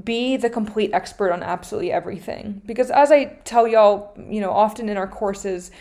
be 0.03 0.37
the 0.37 0.49
complete 0.49 0.91
expert 0.93 1.31
on 1.31 1.43
absolutely 1.43 1.91
everything. 1.91 2.61
Because 2.65 2.89
as 2.91 3.11
I 3.11 3.25
tell 3.43 3.67
y'all, 3.67 4.15
you 4.29 4.39
know, 4.39 4.51
often 4.51 4.87
in 4.87 4.97
our 4.97 5.07
courses, 5.07 5.71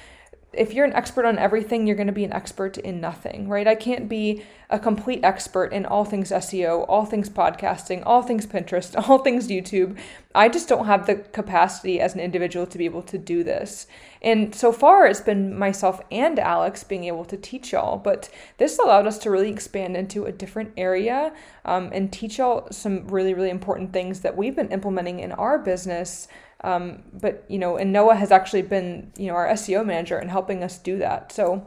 if 0.53 0.73
you're 0.73 0.87
an 0.87 0.95
expert 0.95 1.27
on 1.27 1.39
everything, 1.39 1.87
you're 1.87 1.97
going 1.97 2.07
to 2.07 2.13
be 2.13 2.25
an 2.25 2.33
expert 2.33 2.79
in 2.79 3.01
nothing, 3.01 3.49
right? 3.49 3.69
I 3.69 3.75
can't 3.75 4.09
be 4.09 4.43
a 4.71 4.79
complete 4.79 5.21
expert 5.23 5.73
in 5.73 5.85
all 5.85 6.07
things 6.07 6.31
SEO, 6.31 6.87
all 6.89 7.05
things 7.05 7.29
podcasting, 7.29 8.03
all 8.07 8.23
things 8.23 8.47
Pinterest, 8.47 8.97
all 9.09 9.19
things 9.19 9.49
YouTube. 9.49 9.99
I 10.35 10.49
just 10.49 10.69
don't 10.69 10.87
have 10.87 11.07
the 11.07 11.17
capacity 11.17 12.01
as 12.01 12.15
an 12.15 12.21
individual 12.21 12.67
to 12.67 12.79
be 12.79 12.87
able 12.87 13.03
to 13.03 13.19
do 13.19 13.45
this. 13.45 13.87
And 14.23 14.55
so 14.55 14.73
far, 14.73 15.07
it's 15.07 15.21
been 15.21 15.57
myself 15.57 16.01
and 16.11 16.39
Alex 16.39 16.83
being 16.83 17.05
able 17.05 17.27
to 17.27 17.37
teach 17.37 17.73
y'all, 17.73 17.99
but 17.99 18.31
this 18.57 18.79
allowed 18.79 19.07
us 19.07 19.19
to 19.19 19.31
really 19.31 19.51
expand 19.51 19.97
into 19.97 20.25
a 20.25 20.33
different 20.33 20.73
area 20.79 21.35
um, 21.67 21.91
and 21.93 22.11
teach 22.11 22.39
y'all 22.39 22.69
some 22.71 23.07
really, 23.09 23.35
really 23.35 23.51
important 23.51 23.93
things 23.93 24.21
that 24.21 24.37
we've 24.37 24.57
been 24.57 24.73
implementing 24.73 25.21
in 25.21 25.33
our 25.33 25.59
business 25.59 26.27
um, 26.65 27.03
but 27.13 27.45
you 27.49 27.59
know, 27.59 27.77
and 27.77 27.93
Noah 27.93 28.17
has 28.17 28.31
actually 28.31 28.63
been 28.63 29.13
you 29.17 29.27
know 29.27 29.35
our 29.35 29.49
SEO 29.49 29.85
manager 29.85 30.19
and 30.19 30.31
helping 30.31 30.63
us 30.63 30.79
do 30.79 30.99
that. 30.99 31.33
So 31.33 31.67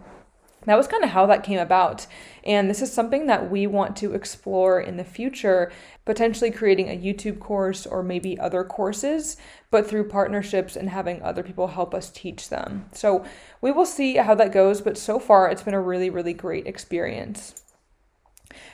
that 0.66 0.78
was 0.78 0.88
kind 0.88 1.04
of 1.04 1.10
how 1.10 1.26
that 1.26 1.44
came 1.44 1.60
about. 1.60 2.06
And 2.44 2.70
this 2.70 2.82
is 2.82 2.94
something 2.94 3.28
that 3.28 3.50
we 3.50 3.66
want 3.66 3.96
to 3.98 4.14
explore 4.14 4.80
in 4.80 4.98
the 4.98 5.04
future, 5.04 5.72
potentially 6.06 6.52
creating 6.52 6.90
a 6.90 6.98
YouTube 6.98 7.40
course 7.40 7.86
or 7.88 8.04
maybe 8.04 8.40
other 8.40 8.64
courses, 8.64 9.38
but 9.72 9.88
through 9.88 10.10
partnerships 10.10 10.76
and 10.76 10.90
having 10.90 11.22
other 11.22 11.42
people 11.42 11.68
help 11.68 11.96
us 11.96 12.12
teach 12.12 12.50
them. 12.50 12.86
So 12.94 13.26
we 13.60 13.72
will 13.72 13.86
see 13.86 14.18
how 14.18 14.36
that 14.36 14.52
goes, 14.52 14.82
but 14.82 14.98
so 14.98 15.20
far 15.20 15.50
it's 15.50 15.64
been 15.64 15.74
a 15.74 15.82
really, 15.82 16.10
really 16.10 16.34
great 16.34 16.68
experience. 16.68 17.64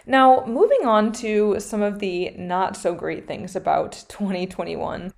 Now, 0.05 0.45
moving 0.45 0.86
on 0.86 1.12
to 1.13 1.59
some 1.59 1.81
of 1.81 2.00
the 2.00 2.31
not 2.31 2.75
so 2.75 2.95
great 2.95 3.27
things 3.27 3.55
about 3.55 4.05
2021. 4.09 5.13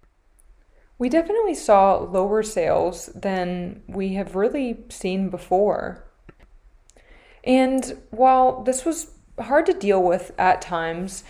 We 0.99 1.07
definitely 1.07 1.55
saw 1.55 1.97
lower 1.97 2.43
sales 2.43 3.07
than 3.15 3.81
we 3.87 4.15
have 4.15 4.35
really 4.35 4.83
seen 4.89 5.29
before. 5.29 6.03
And 7.45 7.97
while 8.11 8.61
this 8.63 8.83
was 8.83 9.11
hard 9.39 9.65
to 9.67 9.73
deal 9.73 10.03
with 10.03 10.33
at 10.37 10.61
times, 10.61 11.23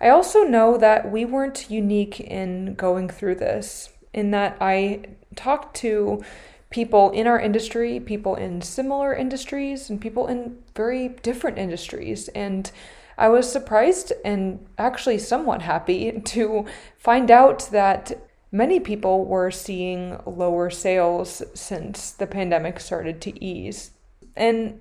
I 0.00 0.08
also 0.08 0.42
know 0.42 0.76
that 0.76 1.12
we 1.12 1.24
weren't 1.24 1.70
unique 1.70 2.18
in 2.18 2.74
going 2.74 3.08
through 3.08 3.36
this, 3.36 3.90
in 4.12 4.32
that 4.32 4.56
I 4.60 5.04
talked 5.36 5.76
to 5.76 6.24
people 6.70 7.10
in 7.10 7.28
our 7.28 7.38
industry, 7.38 8.00
people 8.00 8.34
in 8.34 8.60
similar 8.60 9.14
industries, 9.14 9.88
and 9.88 10.00
people 10.00 10.26
in 10.26 10.58
very 10.74 11.06
different 11.08 11.58
industries. 11.58 12.26
And 12.28 12.72
I 13.16 13.28
was 13.28 13.50
surprised 13.50 14.12
and 14.24 14.66
actually 14.78 15.18
somewhat 15.18 15.62
happy 15.62 16.20
to 16.24 16.66
find 16.98 17.30
out 17.30 17.68
that 17.70 18.10
many 18.52 18.78
people 18.78 19.24
were 19.24 19.50
seeing 19.50 20.20
lower 20.26 20.70
sales 20.70 21.42
since 21.54 22.12
the 22.12 22.26
pandemic 22.26 22.78
started 22.78 23.20
to 23.22 23.44
ease. 23.44 23.92
And 24.36 24.80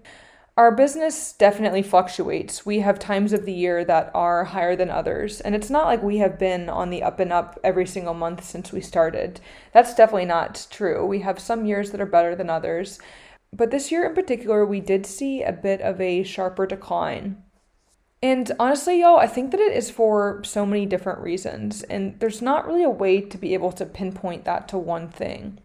our 0.57 0.75
business 0.75 1.31
definitely 1.31 1.81
fluctuates. 1.81 2.65
We 2.65 2.79
have 2.79 2.99
times 2.99 3.31
of 3.31 3.45
the 3.45 3.53
year 3.53 3.85
that 3.85 4.11
are 4.13 4.43
higher 4.43 4.75
than 4.75 4.89
others, 4.89 5.39
and 5.39 5.55
it's 5.55 5.69
not 5.69 5.85
like 5.85 6.03
we 6.03 6.17
have 6.17 6.37
been 6.37 6.69
on 6.69 6.89
the 6.89 7.01
up 7.01 7.21
and 7.21 7.31
up 7.31 7.57
every 7.63 7.87
single 7.87 8.13
month 8.13 8.43
since 8.43 8.73
we 8.73 8.81
started. 8.81 9.39
That's 9.73 9.95
definitely 9.95 10.25
not 10.25 10.67
true. 10.69 11.05
We 11.05 11.19
have 11.19 11.39
some 11.39 11.65
years 11.65 11.91
that 11.91 12.01
are 12.01 12.05
better 12.05 12.35
than 12.35 12.49
others, 12.49 12.99
but 13.53 13.71
this 13.71 13.91
year 13.91 14.05
in 14.05 14.13
particular, 14.13 14.65
we 14.65 14.81
did 14.81 15.05
see 15.05 15.41
a 15.41 15.53
bit 15.53 15.79
of 15.81 15.99
a 16.01 16.23
sharper 16.23 16.65
decline. 16.65 17.41
And 18.23 18.51
honestly, 18.59 18.99
y'all, 19.01 19.17
I 19.17 19.25
think 19.25 19.51
that 19.51 19.59
it 19.59 19.75
is 19.75 19.89
for 19.89 20.43
so 20.43 20.65
many 20.65 20.85
different 20.85 21.19
reasons, 21.19 21.81
and 21.83 22.19
there's 22.19 22.41
not 22.41 22.67
really 22.67 22.83
a 22.83 22.89
way 22.89 23.19
to 23.19 23.37
be 23.37 23.53
able 23.55 23.71
to 23.73 23.85
pinpoint 23.85 24.45
that 24.45 24.67
to 24.69 24.77
one 24.77 25.09
thing. 25.09 25.57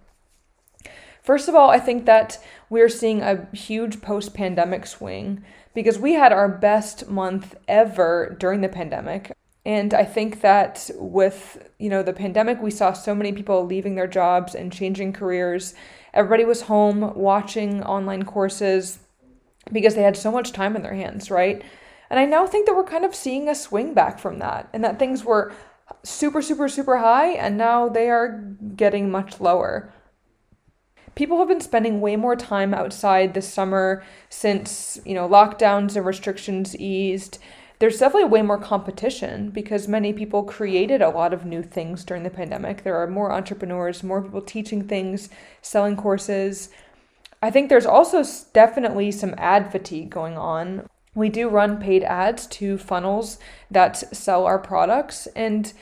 First 1.23 1.49
of 1.49 1.55
all, 1.55 1.71
I 1.71 1.79
think 1.79 2.07
that 2.07 2.39
we're 2.71 2.89
seeing 2.89 3.21
a 3.21 3.47
huge 3.53 4.01
post 4.01 4.33
pandemic 4.33 4.87
swing 4.87 5.45
because 5.75 5.99
we 5.99 6.15
had 6.15 6.33
our 6.33 6.49
best 6.49 7.09
month 7.09 7.57
ever 7.69 8.35
during 8.39 8.63
the 8.63 8.69
pandemic. 8.69 9.33
And 9.67 9.93
I 9.93 10.05
think 10.05 10.41
that 10.43 10.89
with, 10.95 11.69
you 11.79 11.91
know, 11.91 12.05
the 12.05 12.13
pandemic, 12.13 12.63
we 12.63 12.71
saw 12.71 12.93
so 12.93 13.15
many 13.15 13.33
people 13.33 13.67
leaving 13.67 13.97
their 13.97 14.07
jobs 14.07 14.55
and 14.55 14.73
changing 14.73 15.13
careers. 15.13 15.75
Everybody 16.15 16.45
was 16.45 16.63
home 16.63 17.13
watching 17.15 17.83
online 17.83 18.23
courses 18.23 19.01
because 19.73 19.97
they 19.97 20.05
had 20.05 20.17
so 20.17 20.31
much 20.31 20.53
time 20.53 20.77
in 20.77 20.83
their 20.83 20.95
hands, 20.95 21.29
right? 21.31 21.63
And 22.11 22.21
I 22.21 22.25
now 22.25 22.47
think 22.47 22.67
that 22.67 22.75
we're 22.75 22.85
kind 22.85 23.05
of 23.05 23.15
seeing 23.15 23.49
a 23.49 23.55
swing 23.55 23.95
back 23.95 24.19
from 24.19 24.39
that 24.39 24.69
and 24.73 24.85
that 24.85 24.99
things 24.99 25.25
were 25.25 25.53
super, 26.03 26.43
super, 26.43 26.69
super 26.69 26.99
high 26.99 27.31
and 27.31 27.57
now 27.57 27.89
they 27.89 28.09
are 28.09 28.55
getting 28.77 29.11
much 29.11 29.41
lower. 29.41 29.93
People 31.15 31.39
have 31.39 31.49
been 31.49 31.61
spending 31.61 32.01
way 32.01 32.17
more 32.17 32.37
time 32.37 32.75
outside 32.75 33.33
this 33.33 33.53
summer 33.53 34.05
since, 34.29 34.99
you 35.05 35.15
know, 35.15 35.29
lockdowns 35.29 35.97
and 35.97 36.05
restrictions 36.05 36.77
eased. 36.77 37.39
There's 37.79 37.99
definitely 37.99 38.29
way 38.29 38.43
more 38.43 38.59
competition 38.59 39.51
because 39.51 39.89
many 39.89 40.13
people 40.13 40.45
created 40.45 41.03
a 41.03 41.11
lot 41.11 41.33
of 41.33 41.45
new 41.45 41.63
things 41.63 42.05
during 42.05 42.23
the 42.23 42.31
pandemic. 42.31 42.83
There 42.83 42.97
are 42.97 43.07
more 43.07 43.33
entrepreneurs, 43.33 44.03
more 44.03 44.23
people 44.23 44.43
teaching 44.43 44.87
things, 44.87 45.29
selling 45.63 45.97
courses. 45.97 46.71
I 47.43 47.51
think 47.51 47.69
there's 47.69 47.87
also 47.87 48.25
definitely 48.53 49.11
some 49.11 49.35
ad 49.39 49.73
fatigue 49.73 50.11
going 50.11 50.37
on 50.39 50.87
we 51.17 51.29
do 51.31 51.49
run 51.49 51.79
paid 51.79 52.05
ads 52.05 52.47
to 52.47 52.79
funnels 52.79 53.39
that 53.71 54.15
sell 54.15 54.45
our 54.45 54.59
products. 54.59 55.27
And 55.35 55.73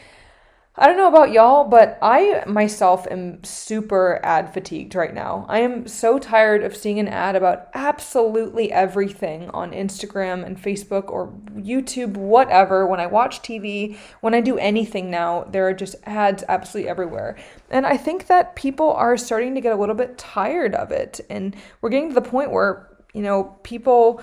I 0.76 0.88
don't 0.88 0.96
know 0.96 1.08
about 1.08 1.30
y'all, 1.30 1.68
but 1.68 1.98
I 2.02 2.42
myself 2.46 3.06
am 3.08 3.44
super 3.44 4.18
ad 4.24 4.52
fatigued 4.52 4.96
right 4.96 5.14
now. 5.14 5.46
I 5.48 5.60
am 5.60 5.86
so 5.86 6.18
tired 6.18 6.64
of 6.64 6.76
seeing 6.76 6.98
an 6.98 7.06
ad 7.06 7.36
about 7.36 7.68
absolutely 7.74 8.72
everything 8.72 9.50
on 9.50 9.70
Instagram 9.70 10.44
and 10.44 10.60
Facebook 10.60 11.10
or 11.10 11.32
YouTube, 11.56 12.16
whatever. 12.16 12.88
When 12.88 12.98
I 12.98 13.06
watch 13.06 13.40
TV, 13.40 13.96
when 14.20 14.34
I 14.34 14.40
do 14.40 14.58
anything 14.58 15.10
now, 15.10 15.44
there 15.44 15.68
are 15.68 15.74
just 15.74 15.94
ads 16.04 16.42
absolutely 16.48 16.90
everywhere. 16.90 17.36
And 17.70 17.86
I 17.86 17.96
think 17.96 18.26
that 18.26 18.56
people 18.56 18.92
are 18.94 19.16
starting 19.16 19.54
to 19.54 19.60
get 19.60 19.72
a 19.72 19.78
little 19.78 19.94
bit 19.94 20.18
tired 20.18 20.74
of 20.74 20.90
it. 20.90 21.20
And 21.30 21.54
we're 21.80 21.90
getting 21.90 22.08
to 22.08 22.14
the 22.16 22.20
point 22.20 22.50
where, 22.50 22.88
you 23.12 23.22
know, 23.22 23.56
people 23.62 24.20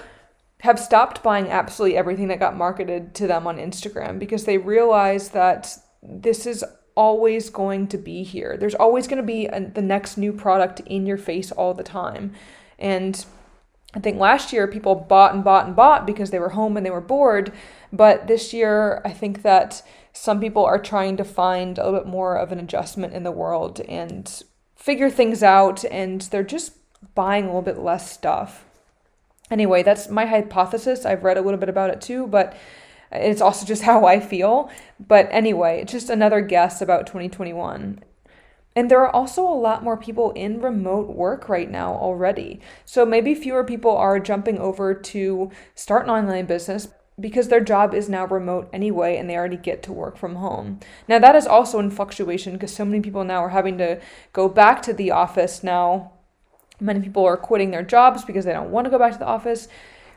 have 0.62 0.80
stopped 0.80 1.24
buying 1.24 1.50
absolutely 1.50 1.98
everything 1.98 2.28
that 2.28 2.40
got 2.40 2.56
marketed 2.56 3.14
to 3.16 3.28
them 3.28 3.48
on 3.48 3.58
Instagram 3.58 4.20
because 4.20 4.46
they 4.46 4.58
realize 4.58 5.30
that 5.30 5.76
this 6.02 6.46
is 6.46 6.64
always 6.96 7.50
going 7.50 7.88
to 7.88 7.98
be 7.98 8.24
here. 8.24 8.58
There's 8.58 8.76
always 8.76 9.08
going 9.08 9.18
to 9.18 9.24
be 9.24 9.48
a, 9.48 9.60
the 9.60 9.82
next 9.82 10.18
new 10.18 10.32
product 10.34 10.80
in 10.82 11.06
your 11.06 11.18
face 11.18 11.52
all 11.52 11.74
the 11.74 11.84
time. 11.84 12.34
And 12.78 13.26
I 13.94 14.00
think 14.00 14.20
last 14.20 14.54
year 14.54 14.68
people 14.68 14.96
bought 14.96 15.34
and 15.34 15.44
bought 15.44 15.66
and 15.66 15.76
bought 15.76 16.06
because 16.06 16.30
they 16.30 16.40
were 16.40 16.50
home 16.50 16.78
and 16.78 16.86
they 16.86 16.92
were 16.92 17.02
bored. 17.02 17.52
But 17.92 18.28
this 18.28 18.54
year, 18.54 19.02
I 19.04 19.12
think 19.12 19.42
that 19.42 19.82
some 20.14 20.40
people 20.40 20.64
are 20.64 20.80
trying 20.80 21.18
to 21.18 21.24
find 21.24 21.78
a 21.78 21.86
little 21.86 22.00
bit 22.00 22.08
more 22.08 22.36
of 22.36 22.52
an 22.52 22.60
adjustment 22.60 23.14
in 23.14 23.24
the 23.24 23.32
world 23.32 23.80
and 23.82 24.44
figure 24.76 25.10
things 25.10 25.44
out, 25.44 25.84
and 25.86 26.22
they're 26.22 26.44
just 26.44 26.74
buying 27.16 27.46
a 27.46 27.48
little 27.48 27.62
bit 27.62 27.80
less 27.80 28.12
stuff. 28.12 28.66
Anyway, 29.52 29.84
that's 29.84 30.10
my 30.10 30.26
hypothesis. 30.26 31.06
I've 31.06 31.24
read 31.24 31.38
a 31.38 31.42
little 31.42 31.60
bit 31.60 31.70
about 31.70 31.90
it 31.90 32.02
too, 32.02 32.26
but 32.26 32.56
it's 33.12 33.42
also 33.42 33.66
just 33.66 33.84
how 33.84 34.06
I 34.06 34.20
feel. 34.20 34.72
But 35.00 35.28
anyway, 35.30 35.82
it's 35.82 35.92
just 35.92 36.10
another 36.10 36.42
guess 36.42 36.82
about 36.82 37.06
2021. 37.06 38.04
And 38.74 38.90
there 38.90 39.02
are 39.02 39.14
also 39.14 39.44
a 39.44 39.54
lot 39.54 39.84
more 39.84 39.98
people 39.98 40.32
in 40.32 40.62
remote 40.62 41.10
work 41.10 41.50
right 41.50 41.70
now 41.70 41.94
already. 41.94 42.62
So 42.86 43.06
maybe 43.06 43.36
fewer 43.36 43.66
people 43.66 43.96
are 43.98 44.18
jumping 44.18 44.60
over 44.60 44.94
to 44.94 45.52
start 45.76 46.06
an 46.06 46.10
online 46.10 46.46
business 46.46 46.88
because 47.20 47.50
their 47.50 47.60
job 47.60 47.94
is 47.94 48.08
now 48.08 48.26
remote 48.26 48.70
anyway 48.72 49.18
and 49.18 49.30
they 49.30 49.36
already 49.36 49.58
get 49.58 49.84
to 49.84 49.94
work 49.94 50.16
from 50.16 50.36
home. 50.36 50.80
Now, 51.10 51.20
that 51.20 51.36
is 51.36 51.46
also 51.46 51.80
in 51.80 51.92
fluctuation 51.92 52.54
because 52.54 52.74
so 52.74 52.86
many 52.86 53.02
people 53.02 53.26
now 53.26 53.44
are 53.44 53.50
having 53.50 53.78
to 53.80 54.00
go 54.32 54.48
back 54.48 54.82
to 54.84 54.94
the 54.94 55.12
office 55.12 55.64
now 55.64 56.14
Many 56.82 57.00
people 57.00 57.24
are 57.24 57.38
quitting 57.38 57.72
their 57.72 57.84
jobs 57.84 58.26
because 58.26 58.44
they 58.44 58.52
don't 58.52 58.72
want 58.72 58.86
to 58.86 58.92
go 58.92 59.00
back 59.00 59.14
to 59.14 59.20
the 59.20 59.26
office. 59.26 59.70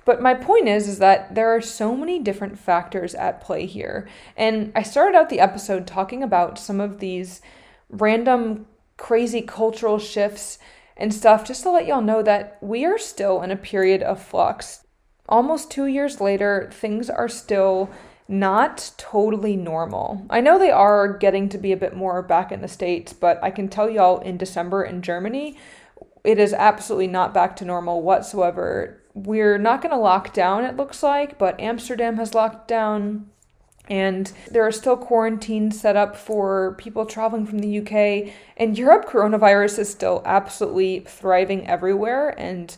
But 0.05 0.21
my 0.21 0.35
point 0.35 0.67
is 0.67 0.89
is 0.89 0.99
that 0.99 1.35
there 1.35 1.55
are 1.55 1.61
so 1.61 1.97
many 1.97 2.19
different 2.19 2.59
factors 2.59 3.15
at 3.15 3.41
play 3.41 3.67
here. 3.67 4.09
And 4.37 4.73
I 4.75 4.83
started 4.83 5.17
out 5.17 5.29
the 5.29 5.41
episode 5.41 5.87
talking 5.87 6.23
about 6.23 6.59
some 6.59 6.81
of 6.81 6.99
these 6.99 7.41
random 7.89 8.67
crazy 8.97 9.43
cultural 9.43 9.99
shifts 9.99 10.59
and 10.97 11.13
stuff 11.13 11.47
just 11.47 11.63
to 11.63 11.71
let 11.71 11.87
y'all 11.87 12.01
know 12.01 12.23
that 12.23 12.59
we 12.61 12.85
are 12.85 12.99
still 12.99 13.43
in 13.43 13.51
a 13.51 13.57
period 13.57 14.03
of 14.03 14.23
flux. 14.23 14.85
Almost 15.29 15.71
2 15.71 15.87
years 15.87 16.21
later, 16.21 16.71
things 16.73 17.09
are 17.09 17.29
still 17.29 17.91
not 18.29 18.93
totally 18.97 19.57
normal. 19.57 20.25
I 20.31 20.41
know 20.41 20.59
they 20.59 20.71
are 20.71 21.09
getting 21.17 21.49
to 21.51 21.59
be 21.59 21.73
a 21.73 21.77
bit 21.77 21.97
more 21.97 22.23
back 22.23 22.53
in 22.53 22.63
the 22.63 22.69
States, 22.69 23.13
but 23.13 23.43
I 23.43 23.51
can 23.51 23.69
tell 23.69 23.91
y'all 23.91 24.21
in 24.21 24.37
December 24.37 24.85
in 24.85 25.03
Germany, 25.03 25.59
it 26.25 26.39
is 26.39 26.55
absolutely 26.55 27.07
not 27.07 27.35
back 27.35 27.55
to 27.57 27.65
normal 27.65 28.03
whatsoever. 28.03 29.01
We're 29.13 29.59
not 29.59 29.83
going 29.83 29.95
to 29.95 30.01
lock 30.01 30.33
down, 30.33 30.65
it 30.65 30.77
looks 30.77 31.03
like, 31.03 31.39
but 31.39 31.61
Amsterdam 31.61 32.17
has 32.17 32.35
locked 32.35 32.67
down. 32.67 33.31
And 33.91 34.33
there 34.51 34.67
are 34.67 34.73
still 34.73 34.97
quarantines 34.97 35.79
set 35.79 35.95
up 35.95 36.17
for 36.17 36.75
people 36.79 37.05
traveling 37.05 37.45
from 37.45 37.59
the 37.59 37.81
UK. 37.81 38.33
And 38.57 38.79
Europe, 38.79 39.05
coronavirus 39.05 39.81
is 39.81 39.91
still 39.91 40.23
absolutely 40.25 41.01
thriving 41.01 41.67
everywhere. 41.69 42.31
And 42.41 42.75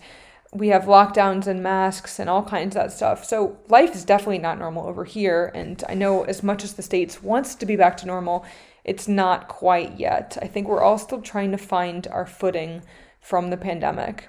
we 0.52 0.68
have 0.68 0.84
lockdowns 0.84 1.46
and 1.46 1.62
masks 1.62 2.18
and 2.18 2.28
all 2.28 2.42
kinds 2.42 2.74
of 2.74 2.82
that 2.82 2.92
stuff. 2.92 3.24
So 3.24 3.56
life 3.68 3.94
is 3.94 4.04
definitely 4.04 4.38
not 4.38 4.58
normal 4.58 4.88
over 4.88 5.04
here. 5.04 5.52
And 5.54 5.82
I 5.88 5.94
know 5.94 6.24
as 6.24 6.42
much 6.42 6.64
as 6.64 6.72
the 6.72 6.82
States 6.82 7.22
wants 7.22 7.54
to 7.54 7.66
be 7.66 7.76
back 7.76 7.96
to 7.98 8.06
normal, 8.06 8.44
it's 8.84 9.06
not 9.06 9.46
quite 9.46 10.00
yet. 10.00 10.36
I 10.42 10.48
think 10.48 10.66
we're 10.66 10.82
all 10.82 10.98
still 10.98 11.20
trying 11.20 11.52
to 11.52 11.58
find 11.58 12.08
our 12.08 12.26
footing 12.26 12.82
from 13.26 13.50
the 13.50 13.56
pandemic. 13.56 14.28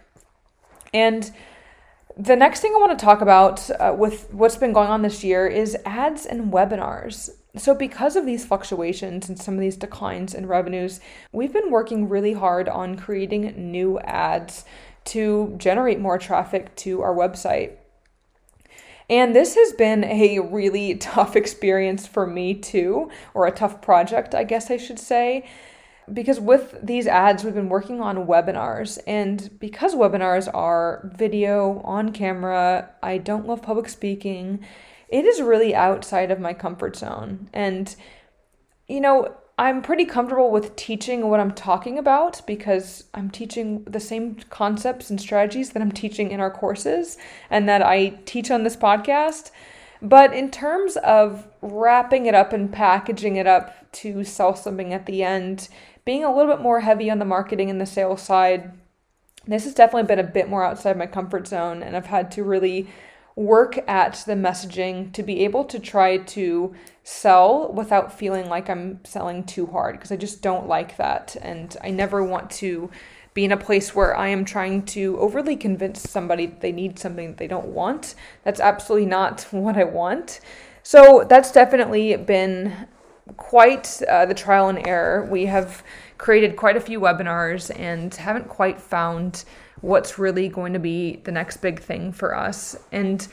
And 0.92 1.32
the 2.18 2.36
next 2.36 2.62
thing 2.62 2.74
I 2.76 2.80
want 2.80 2.98
to 2.98 3.06
talk 3.06 3.22
about 3.22 3.70
uh, 3.80 3.94
with 3.96 4.34
what's 4.34 4.58
been 4.58 4.74
going 4.74 4.90
on 4.90 5.04
this 5.04 5.24
year 5.24 5.46
is 5.46 5.78
ads 5.86 6.26
and 6.26 6.52
webinars. 6.52 7.30
So, 7.56 7.76
because 7.76 8.16
of 8.16 8.26
these 8.26 8.44
fluctuations 8.44 9.30
and 9.30 9.38
some 9.38 9.54
of 9.54 9.60
these 9.60 9.78
declines 9.78 10.34
in 10.34 10.48
revenues, 10.48 11.00
we've 11.32 11.54
been 11.54 11.70
working 11.70 12.10
really 12.10 12.34
hard 12.34 12.68
on 12.68 12.98
creating 12.98 13.72
new 13.72 14.00
ads 14.00 14.66
to 15.06 15.54
generate 15.58 16.00
more 16.00 16.18
traffic 16.18 16.76
to 16.78 17.02
our 17.02 17.14
website. 17.14 17.74
And 19.12 19.36
this 19.36 19.54
has 19.54 19.74
been 19.74 20.04
a 20.06 20.40
really 20.40 20.96
tough 21.14 21.36
experience 21.36 22.08
for 22.08 22.26
me 22.26 22.56
too, 22.56 23.12
or 23.36 23.46
a 23.46 23.52
tough 23.52 23.80
project, 23.80 24.34
I 24.34 24.44
guess 24.44 24.72
I 24.72 24.78
should 24.78 25.00
say 25.00 25.46
because 26.12 26.40
with 26.40 26.76
these 26.82 27.08
ads, 27.08 27.44
we've 27.44 27.54
been 27.54 27.70
working 27.70 28.02
on 28.02 28.28
webinars. 28.28 28.98
And 29.06 29.50
because 29.60 29.96
webinars 29.96 30.50
are 30.54 31.12
video, 31.16 31.82
on 31.84 32.12
camera, 32.12 32.90
I 33.04 33.18
don't 33.18 33.48
love 33.48 33.62
public 33.62 33.90
speaking, 33.90 34.66
it 35.10 35.26
is 35.26 35.42
really 35.42 35.76
outside 35.76 36.32
of 36.32 36.40
my 36.40 36.54
comfort 36.54 36.96
zone. 36.96 37.50
And, 37.54 37.94
you 38.88 39.02
know, 39.02 39.36
I'm 39.60 39.82
pretty 39.82 40.06
comfortable 40.06 40.52
with 40.52 40.76
teaching 40.76 41.30
what 41.30 41.40
I'm 41.40 41.54
talking 41.54 41.98
about 41.98 42.46
because 42.46 43.06
I'm 43.14 43.32
teaching 43.32 43.84
the 43.86 44.00
same 44.00 44.36
concepts 44.50 45.10
and 45.10 45.20
strategies 45.20 45.72
that 45.72 45.82
I'm 45.82 45.92
teaching 45.92 46.32
in 46.32 46.40
our 46.40 46.52
courses 46.52 47.18
and 47.50 47.68
that 47.68 47.82
I 47.82 48.10
teach 48.26 48.52
on 48.52 48.64
this 48.64 48.76
podcast. 48.76 49.50
But 50.02 50.34
in 50.34 50.52
terms 50.52 50.98
of 50.98 51.48
wrapping 51.62 52.26
it 52.26 52.36
up 52.36 52.54
and 52.54 52.72
packaging 52.72 53.36
it 53.36 53.48
up 53.48 53.92
to 53.94 54.24
sell 54.24 54.56
something 54.56 54.94
at 54.94 55.06
the 55.06 55.24
end, 55.24 55.70
being 56.06 56.24
a 56.24 56.34
little 56.34 56.54
bit 56.54 56.62
more 56.62 56.82
heavy 56.82 57.10
on 57.10 57.20
the 57.20 57.26
marketing 57.26 57.70
and 57.70 57.82
the 57.82 57.86
sales 57.86 58.22
side, 58.22 58.72
this 59.48 59.64
has 59.64 59.74
definitely 59.74 60.08
been 60.08 60.20
a 60.20 60.30
bit 60.30 60.50
more 60.50 60.64
outside 60.64 60.98
my 60.98 61.08
comfort 61.08 61.48
zone, 61.48 61.82
and 61.82 61.96
I've 61.96 62.08
had 62.08 62.32
to 62.32 62.44
really 62.44 62.88
work 63.36 63.78
at 63.88 64.24
the 64.26 64.34
messaging 64.34 65.14
to 65.14 65.22
be 65.22 65.46
able 65.46 65.64
to 65.64 65.80
try 65.80 66.18
to 66.18 66.74
sell 67.04 67.72
without 67.72 68.12
feeling 68.12 68.50
like 68.50 68.70
I'm 68.70 69.00
selling 69.06 69.44
too 69.44 69.68
hard 69.68 69.96
because 69.96 70.12
I 70.12 70.18
just 70.18 70.42
don't 70.42 70.68
like 70.68 70.98
that. 70.98 71.38
And 71.42 71.78
I 71.84 71.92
never 71.92 72.24
want 72.24 72.50
to 72.52 72.90
be 73.38 73.46
in 73.46 73.52
a 73.52 73.58
place 73.58 73.94
where 73.94 74.18
I 74.18 74.30
am 74.30 74.44
trying 74.44 74.82
to 74.98 75.16
overly 75.20 75.56
convince 75.56 76.02
somebody 76.02 76.48
that 76.48 76.62
they 76.62 76.72
need 76.72 76.98
something 76.98 77.28
that 77.28 77.38
they 77.38 77.48
don't 77.48 77.68
want. 77.68 78.16
That's 78.44 78.60
absolutely 78.60 79.06
not 79.06 79.42
what 79.52 79.78
I 79.78 79.84
want. 79.84 80.40
So 80.82 81.24
that's 81.30 81.52
definitely 81.52 82.16
been 82.16 82.88
quite 83.36 84.02
uh, 84.10 84.26
the 84.26 84.34
trial 84.34 84.70
and 84.70 84.88
error. 84.88 85.28
We 85.30 85.46
have 85.46 85.84
created 86.18 86.56
quite 86.56 86.78
a 86.78 86.82
few 86.82 87.00
webinars 87.00 87.70
and 87.80 88.12
haven't 88.12 88.50
quite 88.50 88.82
found 88.82 89.46
what's 89.82 90.18
really 90.18 90.48
going 90.48 90.74
to 90.74 90.80
be 90.80 91.18
the 91.18 91.32
next 91.32 91.58
big 91.58 91.80
thing 91.80 92.12
for 92.12 92.36
us. 92.36 92.76
And 92.92 93.28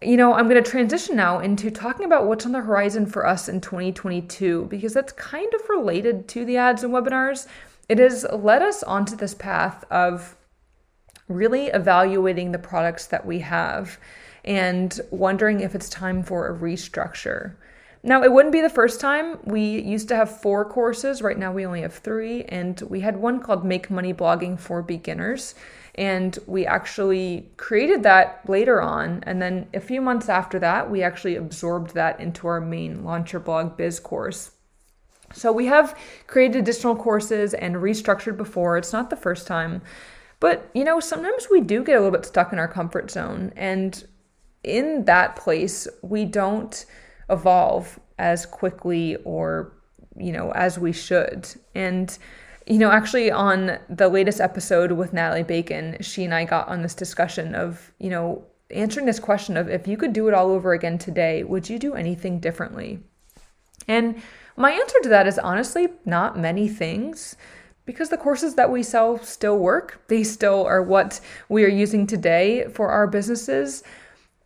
you 0.00 0.16
know, 0.16 0.32
I'm 0.34 0.48
going 0.48 0.62
to 0.62 0.70
transition 0.70 1.16
now 1.16 1.40
into 1.40 1.70
talking 1.70 2.06
about 2.06 2.26
what's 2.26 2.46
on 2.46 2.52
the 2.52 2.60
horizon 2.60 3.04
for 3.06 3.26
us 3.26 3.48
in 3.48 3.60
2022 3.60 4.66
because 4.70 4.94
that's 4.94 5.12
kind 5.12 5.52
of 5.54 5.68
related 5.68 6.26
to 6.28 6.44
the 6.44 6.56
ads 6.56 6.84
and 6.84 6.92
webinars. 6.92 7.46
It 7.88 7.98
has 7.98 8.26
led 8.32 8.62
us 8.62 8.82
onto 8.82 9.16
this 9.16 9.34
path 9.34 9.84
of 9.90 10.36
really 11.28 11.66
evaluating 11.66 12.52
the 12.52 12.58
products 12.58 13.06
that 13.06 13.26
we 13.26 13.40
have 13.40 13.98
and 14.44 15.00
wondering 15.10 15.60
if 15.60 15.74
it's 15.74 15.88
time 15.88 16.22
for 16.22 16.48
a 16.48 16.58
restructure. 16.58 17.54
Now, 18.02 18.22
it 18.22 18.30
wouldn't 18.30 18.52
be 18.52 18.60
the 18.60 18.68
first 18.68 19.00
time. 19.00 19.38
We 19.44 19.80
used 19.80 20.08
to 20.08 20.16
have 20.16 20.42
four 20.42 20.66
courses. 20.66 21.22
Right 21.22 21.38
now, 21.38 21.52
we 21.52 21.64
only 21.64 21.80
have 21.80 21.94
three. 21.94 22.42
And 22.44 22.78
we 22.82 23.00
had 23.00 23.16
one 23.16 23.40
called 23.40 23.64
Make 23.64 23.90
Money 23.90 24.12
Blogging 24.12 24.60
for 24.60 24.82
Beginners. 24.82 25.54
And 25.94 26.38
we 26.46 26.66
actually 26.66 27.48
created 27.56 28.02
that 28.02 28.46
later 28.46 28.82
on. 28.82 29.22
And 29.22 29.40
then 29.40 29.68
a 29.72 29.80
few 29.80 30.02
months 30.02 30.28
after 30.28 30.58
that, 30.58 30.90
we 30.90 31.02
actually 31.02 31.36
absorbed 31.36 31.94
that 31.94 32.20
into 32.20 32.46
our 32.46 32.60
main 32.60 33.04
Launch 33.04 33.32
Your 33.32 33.40
Blog 33.40 33.78
Biz 33.78 34.00
course. 34.00 34.50
So 35.34 35.52
we 35.52 35.66
have 35.66 35.98
created 36.26 36.56
additional 36.56 36.96
courses 36.96 37.54
and 37.54 37.76
restructured 37.76 38.36
before. 38.36 38.78
It's 38.78 38.92
not 38.92 39.10
the 39.10 39.16
first 39.16 39.46
time. 39.46 39.82
But, 40.40 40.68
you 40.74 40.84
know, 40.84 41.00
sometimes 41.00 41.48
we 41.50 41.60
do 41.60 41.84
get 41.84 41.96
a 41.96 42.00
little 42.00 42.12
bit 42.12 42.26
stuck 42.26 42.52
in 42.52 42.58
our 42.58 42.68
comfort 42.68 43.10
zone. 43.10 43.52
And 43.56 44.04
in 44.62 45.04
that 45.04 45.36
place, 45.36 45.88
we 46.02 46.24
don't 46.24 46.84
evolve 47.30 47.98
as 48.18 48.46
quickly 48.46 49.16
or 49.24 49.72
you 50.16 50.32
know 50.32 50.52
as 50.52 50.78
we 50.78 50.92
should 50.92 51.48
and 51.74 52.18
you 52.66 52.78
know 52.78 52.90
actually 52.90 53.30
on 53.30 53.78
the 53.88 54.08
latest 54.08 54.40
episode 54.40 54.92
with 54.92 55.12
natalie 55.12 55.42
bacon 55.42 55.96
she 56.00 56.24
and 56.24 56.34
i 56.34 56.44
got 56.44 56.68
on 56.68 56.82
this 56.82 56.94
discussion 56.94 57.54
of 57.54 57.92
you 57.98 58.10
know 58.10 58.44
answering 58.70 59.06
this 59.06 59.18
question 59.18 59.56
of 59.56 59.68
if 59.68 59.88
you 59.88 59.96
could 59.96 60.12
do 60.12 60.28
it 60.28 60.34
all 60.34 60.50
over 60.50 60.72
again 60.72 60.98
today 60.98 61.42
would 61.42 61.68
you 61.68 61.78
do 61.78 61.94
anything 61.94 62.38
differently 62.38 63.00
and 63.88 64.20
my 64.56 64.72
answer 64.72 64.98
to 65.02 65.08
that 65.08 65.26
is 65.26 65.38
honestly 65.38 65.88
not 66.04 66.38
many 66.38 66.68
things 66.68 67.36
because 67.86 68.08
the 68.08 68.16
courses 68.16 68.54
that 68.54 68.70
we 68.70 68.82
sell 68.82 69.18
still 69.18 69.58
work 69.58 70.00
they 70.08 70.22
still 70.22 70.64
are 70.64 70.82
what 70.82 71.20
we 71.48 71.64
are 71.64 71.68
using 71.68 72.06
today 72.06 72.66
for 72.68 72.90
our 72.90 73.06
businesses 73.06 73.82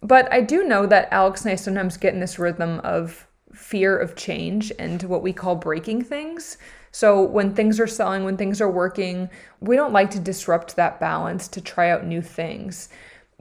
but 0.02 0.32
I 0.32 0.40
do 0.40 0.64
know 0.64 0.86
that 0.86 1.08
Alex 1.10 1.42
and 1.42 1.52
I 1.52 1.56
sometimes 1.56 1.96
get 1.96 2.14
in 2.14 2.20
this 2.20 2.38
rhythm 2.38 2.80
of 2.80 3.26
fear 3.52 3.96
of 3.96 4.14
change 4.14 4.72
and 4.78 5.02
what 5.02 5.22
we 5.22 5.32
call 5.32 5.56
breaking 5.56 6.04
things. 6.04 6.58
So 6.92 7.22
when 7.22 7.54
things 7.54 7.80
are 7.80 7.86
selling, 7.86 8.24
when 8.24 8.36
things 8.36 8.60
are 8.60 8.70
working, 8.70 9.28
we 9.60 9.76
don't 9.76 9.92
like 9.92 10.10
to 10.12 10.20
disrupt 10.20 10.76
that 10.76 11.00
balance 11.00 11.48
to 11.48 11.60
try 11.60 11.90
out 11.90 12.06
new 12.06 12.22
things. 12.22 12.88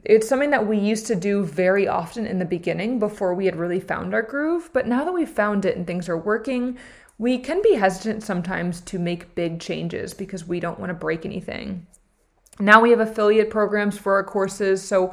It's 0.04 0.28
something 0.28 0.50
that 0.50 0.66
we 0.66 0.78
used 0.78 1.06
to 1.08 1.16
do 1.16 1.44
very 1.44 1.88
often 1.88 2.26
in 2.26 2.38
the 2.38 2.44
beginning 2.44 2.98
before 2.98 3.34
we 3.34 3.46
had 3.46 3.56
really 3.56 3.80
found 3.80 4.14
our 4.14 4.22
groove. 4.22 4.70
But 4.72 4.86
now 4.86 5.04
that 5.04 5.12
we've 5.12 5.28
found 5.28 5.64
it 5.64 5.76
and 5.76 5.86
things 5.86 6.08
are 6.08 6.16
working, 6.16 6.78
we 7.18 7.38
can 7.38 7.60
be 7.62 7.74
hesitant 7.74 8.22
sometimes 8.22 8.80
to 8.82 8.98
make 8.98 9.34
big 9.34 9.58
changes 9.60 10.14
because 10.14 10.46
we 10.46 10.60
don't 10.60 10.78
want 10.78 10.90
to 10.90 10.94
break 10.94 11.26
anything. 11.26 11.86
Now 12.60 12.80
we 12.80 12.90
have 12.90 13.00
affiliate 13.00 13.50
programs 13.50 13.98
for 13.98 14.14
our 14.14 14.24
courses. 14.24 14.82
So 14.82 15.12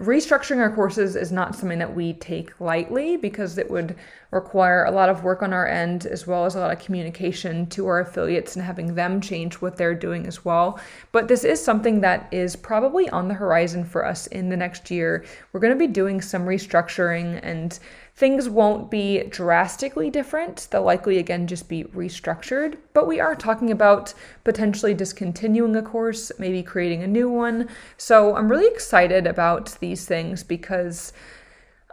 restructuring 0.00 0.58
our 0.58 0.74
courses 0.74 1.16
is 1.16 1.32
not 1.32 1.54
something 1.54 1.78
that 1.78 1.94
we 1.94 2.12
take 2.14 2.60
lightly 2.60 3.16
because 3.16 3.56
it 3.56 3.70
would 3.70 3.96
require 4.30 4.84
a 4.84 4.90
lot 4.90 5.08
of 5.08 5.24
work 5.24 5.42
on 5.42 5.54
our 5.54 5.66
end 5.66 6.04
as 6.04 6.26
well 6.26 6.44
as 6.44 6.54
a 6.54 6.60
lot 6.60 6.70
of 6.70 6.84
communication 6.84 7.66
to 7.68 7.86
our 7.86 8.00
affiliates 8.00 8.56
and 8.56 8.64
having 8.64 8.94
them 8.94 9.22
change 9.22 9.54
what 9.54 9.78
they're 9.78 9.94
doing 9.94 10.26
as 10.26 10.44
well. 10.44 10.78
But 11.12 11.28
this 11.28 11.44
is 11.44 11.64
something 11.64 12.02
that 12.02 12.28
is 12.30 12.56
probably 12.56 13.08
on 13.08 13.28
the 13.28 13.34
horizon 13.34 13.84
for 13.84 14.04
us 14.04 14.26
in 14.26 14.50
the 14.50 14.56
next 14.56 14.90
year. 14.90 15.24
We're 15.52 15.60
going 15.60 15.72
to 15.72 15.78
be 15.78 15.90
doing 15.90 16.20
some 16.20 16.44
restructuring 16.44 17.40
and 17.42 17.78
Things 18.16 18.48
won't 18.48 18.90
be 18.90 19.24
drastically 19.24 20.08
different. 20.08 20.68
They'll 20.70 20.82
likely 20.82 21.18
again 21.18 21.46
just 21.46 21.68
be 21.68 21.84
restructured, 21.84 22.78
but 22.94 23.06
we 23.06 23.20
are 23.20 23.34
talking 23.34 23.70
about 23.70 24.14
potentially 24.42 24.94
discontinuing 24.94 25.76
a 25.76 25.82
course, 25.82 26.32
maybe 26.38 26.62
creating 26.62 27.02
a 27.02 27.06
new 27.06 27.28
one. 27.28 27.68
So 27.98 28.34
I'm 28.34 28.48
really 28.50 28.68
excited 28.68 29.26
about 29.26 29.78
these 29.80 30.06
things 30.06 30.42
because 30.42 31.12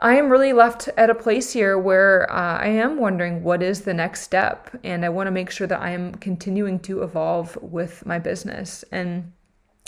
I 0.01 0.15
am 0.15 0.29
really 0.29 0.53
left 0.53 0.87
at 0.95 1.09
a 1.09 1.15
place 1.15 1.51
here 1.51 1.77
where 1.77 2.31
uh, 2.31 2.57
I 2.57 2.67
am 2.67 2.99
wondering 2.99 3.43
what 3.43 3.61
is 3.61 3.81
the 3.81 3.93
next 3.93 4.21
step, 4.21 4.69
and 4.81 5.03
I 5.03 5.09
want 5.09 5.27
to 5.27 5.31
make 5.31 5.51
sure 5.51 5.67
that 5.67 5.81
I 5.81 5.89
am 5.89 6.15
continuing 6.15 6.79
to 6.81 7.03
evolve 7.03 7.57
with 7.61 8.05
my 8.05 8.17
business. 8.17 8.85
And 8.93 9.33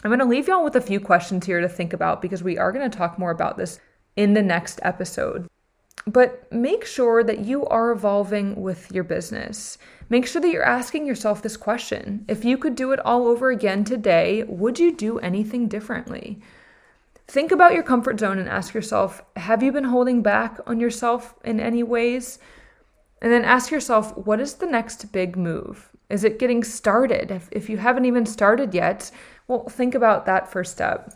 I'm 0.04 0.10
going 0.10 0.20
to 0.20 0.26
leave 0.26 0.50
y'all 0.50 0.66
with 0.66 0.76
a 0.76 0.82
few 0.82 1.00
questions 1.00 1.46
here 1.46 1.62
to 1.62 1.70
think 1.70 1.94
about 1.94 2.22
because 2.22 2.44
we 2.44 2.58
are 2.58 2.74
going 2.74 2.90
to 2.90 2.98
talk 2.98 3.18
more 3.18 3.32
about 3.32 3.56
this 3.56 3.80
in 4.18 4.34
the 4.34 4.44
next 4.44 4.82
episode. 4.84 5.48
But 6.08 6.52
make 6.52 6.86
sure 6.86 7.24
that 7.24 7.40
you 7.40 7.66
are 7.66 7.92
evolving 7.92 8.62
with 8.62 8.92
your 8.92 9.04
business. 9.04 9.80
Make 10.08 10.28
sure 10.28 10.40
that 10.42 10.52
you're 10.52 10.64
asking 10.64 11.08
yourself 11.08 11.42
this 11.42 11.58
question 11.58 12.26
If 12.28 12.46
you 12.46 12.58
could 12.58 12.76
do 12.76 12.92
it 12.92 13.00
all 13.00 13.28
over 13.28 13.50
again 13.50 13.84
today, 13.84 14.44
would 14.44 14.78
you 14.78 14.96
do 14.96 15.18
anything 15.20 15.68
differently? 15.68 16.40
Think 17.28 17.52
about 17.52 17.74
your 17.74 17.82
comfort 17.82 18.20
zone 18.20 18.38
and 18.38 18.48
ask 18.48 18.74
yourself 18.74 19.24
Have 19.36 19.64
you 19.64 19.72
been 19.72 19.86
holding 19.86 20.22
back 20.22 20.60
on 20.68 20.80
yourself 20.80 21.34
in 21.44 21.60
any 21.60 21.82
ways? 21.82 22.38
And 23.20 23.32
then 23.32 23.44
ask 23.44 23.72
yourself 23.72 24.16
What 24.16 24.40
is 24.40 24.56
the 24.56 24.68
next 24.68 25.12
big 25.12 25.36
move? 25.36 25.90
Is 26.10 26.24
it 26.24 26.38
getting 26.38 26.64
started? 26.64 27.32
If, 27.32 27.50
if 27.52 27.68
you 27.68 27.78
haven't 27.78 28.06
even 28.06 28.28
started 28.28 28.76
yet, 28.76 29.10
well, 29.48 29.68
think 29.68 29.96
about 29.96 30.28
that 30.28 30.52
first 30.52 30.74
step. 30.74 31.14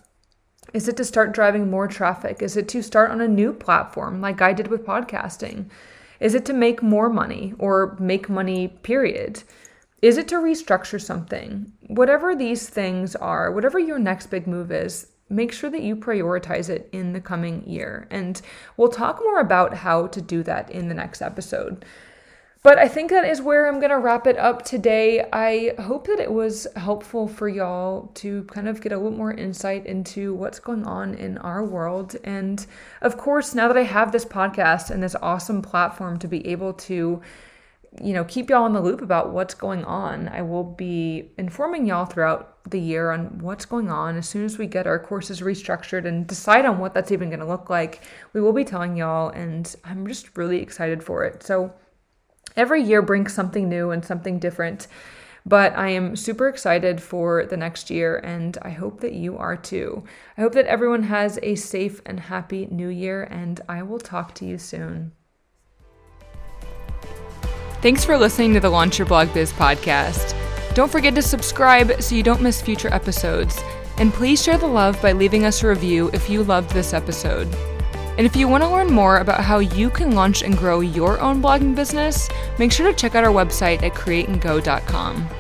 Is 0.74 0.88
it 0.88 0.98
to 0.98 1.06
start 1.06 1.32
driving 1.32 1.70
more 1.70 1.88
traffic? 1.88 2.42
Is 2.42 2.56
it 2.56 2.68
to 2.70 2.84
start 2.84 3.10
on 3.10 3.22
a 3.22 3.28
new 3.28 3.54
platform 3.54 4.22
like 4.22 4.42
I 4.42 4.54
did 4.54 4.68
with 4.68 4.86
podcasting? 4.86 5.66
Is 6.20 6.36
it 6.36 6.46
to 6.46 6.54
make 6.54 6.84
more 6.84 7.10
money 7.10 7.54
or 7.58 7.98
make 8.00 8.30
money, 8.30 8.68
period? 8.68 9.44
Is 10.02 10.18
it 10.18 10.28
to 10.28 10.36
restructure 10.36 11.02
something? 11.02 11.72
Whatever 11.88 12.36
these 12.36 12.70
things 12.70 13.16
are, 13.16 13.52
whatever 13.52 13.80
your 13.80 14.00
next 14.00 14.28
big 14.28 14.46
move 14.46 14.72
is, 14.72 15.08
make 15.30 15.52
sure 15.52 15.70
that 15.70 15.82
you 15.82 15.96
prioritize 15.96 16.70
it 16.70 16.90
in 16.92 17.14
the 17.14 17.22
coming 17.22 17.68
year. 17.68 18.08
And 18.12 18.42
we'll 18.78 18.90
talk 18.90 19.20
more 19.24 19.40
about 19.40 19.74
how 19.74 20.08
to 20.08 20.22
do 20.22 20.44
that 20.44 20.70
in 20.70 20.88
the 20.88 20.96
next 20.96 21.22
episode. 21.22 21.84
But 22.62 22.78
I 22.78 22.90
think 22.90 23.10
that 23.12 23.24
is 23.24 23.42
where 23.42 23.68
I'm 23.68 23.80
going 23.80 23.92
to 23.92 23.98
wrap 23.98 24.28
it 24.28 24.38
up 24.38 24.66
today. 24.66 25.26
I 25.32 25.76
hope 25.80 26.08
that 26.08 26.20
it 26.20 26.32
was 26.32 26.68
helpful 26.76 27.26
for 27.26 27.48
y'all 27.48 28.08
to 28.16 28.44
kind 28.46 28.68
of 28.68 28.82
get 28.82 28.92
a 28.92 28.98
little 28.98 29.18
more 29.18 29.32
insight 29.32 29.86
into 29.86 30.34
what's 30.34 30.60
going 30.60 30.86
on 30.86 31.14
in 31.14 31.38
our 31.38 31.64
world. 31.64 32.18
And 32.26 32.66
of 33.02 33.16
course, 33.16 33.56
now 33.56 33.70
that 33.70 33.78
I 33.78 33.84
have 33.84 34.12
this 34.12 34.26
podcast 34.26 34.90
and 34.90 35.02
this 35.02 35.16
awesome 35.22 35.62
platform 35.62 36.20
to 36.20 36.28
be 36.28 36.46
able 36.48 36.74
to 36.74 37.22
you 38.02 38.14
know, 38.14 38.24
keep 38.24 38.50
y'all 38.50 38.66
in 38.66 38.74
the 38.74 38.82
loop 38.82 39.02
about 39.02 39.32
what's 39.32 39.54
going 39.54 39.84
on. 39.84 40.28
I 40.28 40.42
will 40.44 40.64
be 40.64 41.32
informing 41.38 41.88
y'all 41.88 42.06
throughout 42.06 42.58
the 42.70 42.80
year 42.80 43.10
on 43.10 43.40
what's 43.40 43.66
going 43.66 43.90
on. 43.90 44.16
As 44.16 44.30
soon 44.30 44.46
as 44.46 44.58
we 44.58 44.68
get 44.68 44.86
our 44.86 45.00
courses 45.00 45.42
restructured 45.42 46.06
and 46.06 46.28
decide 46.28 46.66
on 46.66 46.78
what 46.78 46.94
that's 46.94 47.12
even 47.12 47.30
going 47.30 47.40
to 47.40 47.48
look 47.48 47.70
like, 47.70 48.02
we 48.34 48.42
will 48.42 48.54
be 48.54 48.64
telling 48.64 48.96
y'all, 48.96 49.30
and 49.30 49.76
I'm 49.84 50.06
just 50.06 50.38
really 50.38 50.62
excited 50.62 51.04
for 51.04 51.26
it. 51.26 51.42
So, 51.42 51.74
every 52.56 52.84
year 52.84 53.02
brings 53.02 53.34
something 53.34 53.70
new 53.70 53.92
and 53.92 54.04
something 54.04 54.40
different. 54.40 54.88
But 55.46 55.76
I 55.78 55.90
am 55.90 56.16
super 56.16 56.48
excited 56.48 57.02
for 57.02 57.46
the 57.46 57.58
next 57.58 57.90
year, 57.90 58.18
and 58.18 58.58
I 58.62 58.70
hope 58.72 59.02
that 59.02 59.14
you 59.14 59.38
are 59.38 59.56
too. 59.56 60.04
I 60.38 60.42
hope 60.42 60.54
that 60.54 60.66
everyone 60.66 61.04
has 61.04 61.40
a 61.42 61.56
safe 61.56 62.02
and 62.06 62.20
happy 62.20 62.68
new 62.70 62.90
year, 62.90 63.24
and 63.24 63.60
I 63.68 63.84
will 63.84 64.00
talk 64.00 64.36
to 64.36 64.46
you 64.46 64.58
soon. 64.58 65.14
Thanks 67.82 68.04
for 68.04 68.18
listening 68.18 68.54
to 68.56 68.60
the 68.60 68.70
Launch 68.70 69.00
Your 69.00 69.08
Blog 69.08 69.34
Biz 69.34 69.54
podcast. 69.54 70.36
Don't 70.76 70.92
forget 70.92 71.16
to 71.16 71.22
subscribe 71.22 72.02
so 72.02 72.14
you 72.14 72.24
don't 72.24 72.42
miss 72.42 72.62
future 72.62 72.94
episodes. 72.94 73.60
And 73.98 74.14
please 74.14 74.44
share 74.44 74.58
the 74.58 74.68
love 74.68 75.02
by 75.02 75.14
leaving 75.14 75.46
us 75.46 75.64
a 75.64 75.68
review 75.70 76.10
if 76.14 76.30
you 76.30 76.44
loved 76.44 76.72
this 76.72 76.94
episode. 76.94 77.48
And 78.20 78.26
if 78.26 78.36
you 78.36 78.50
want 78.50 78.64
to 78.66 78.70
learn 78.70 78.92
more 78.92 79.20
about 79.20 79.40
how 79.40 79.60
you 79.60 79.90
can 79.90 80.12
launch 80.12 80.44
and 80.44 80.58
grow 80.58 80.82
your 80.82 81.22
own 81.22 81.42
blogging 81.42 81.74
business, 81.74 82.28
make 82.60 82.70
sure 82.70 82.86
to 82.86 82.94
check 82.94 83.16
out 83.16 83.24
our 83.24 83.32
website 83.32 83.82
at 83.82 83.94
createandgo.com. 83.94 85.39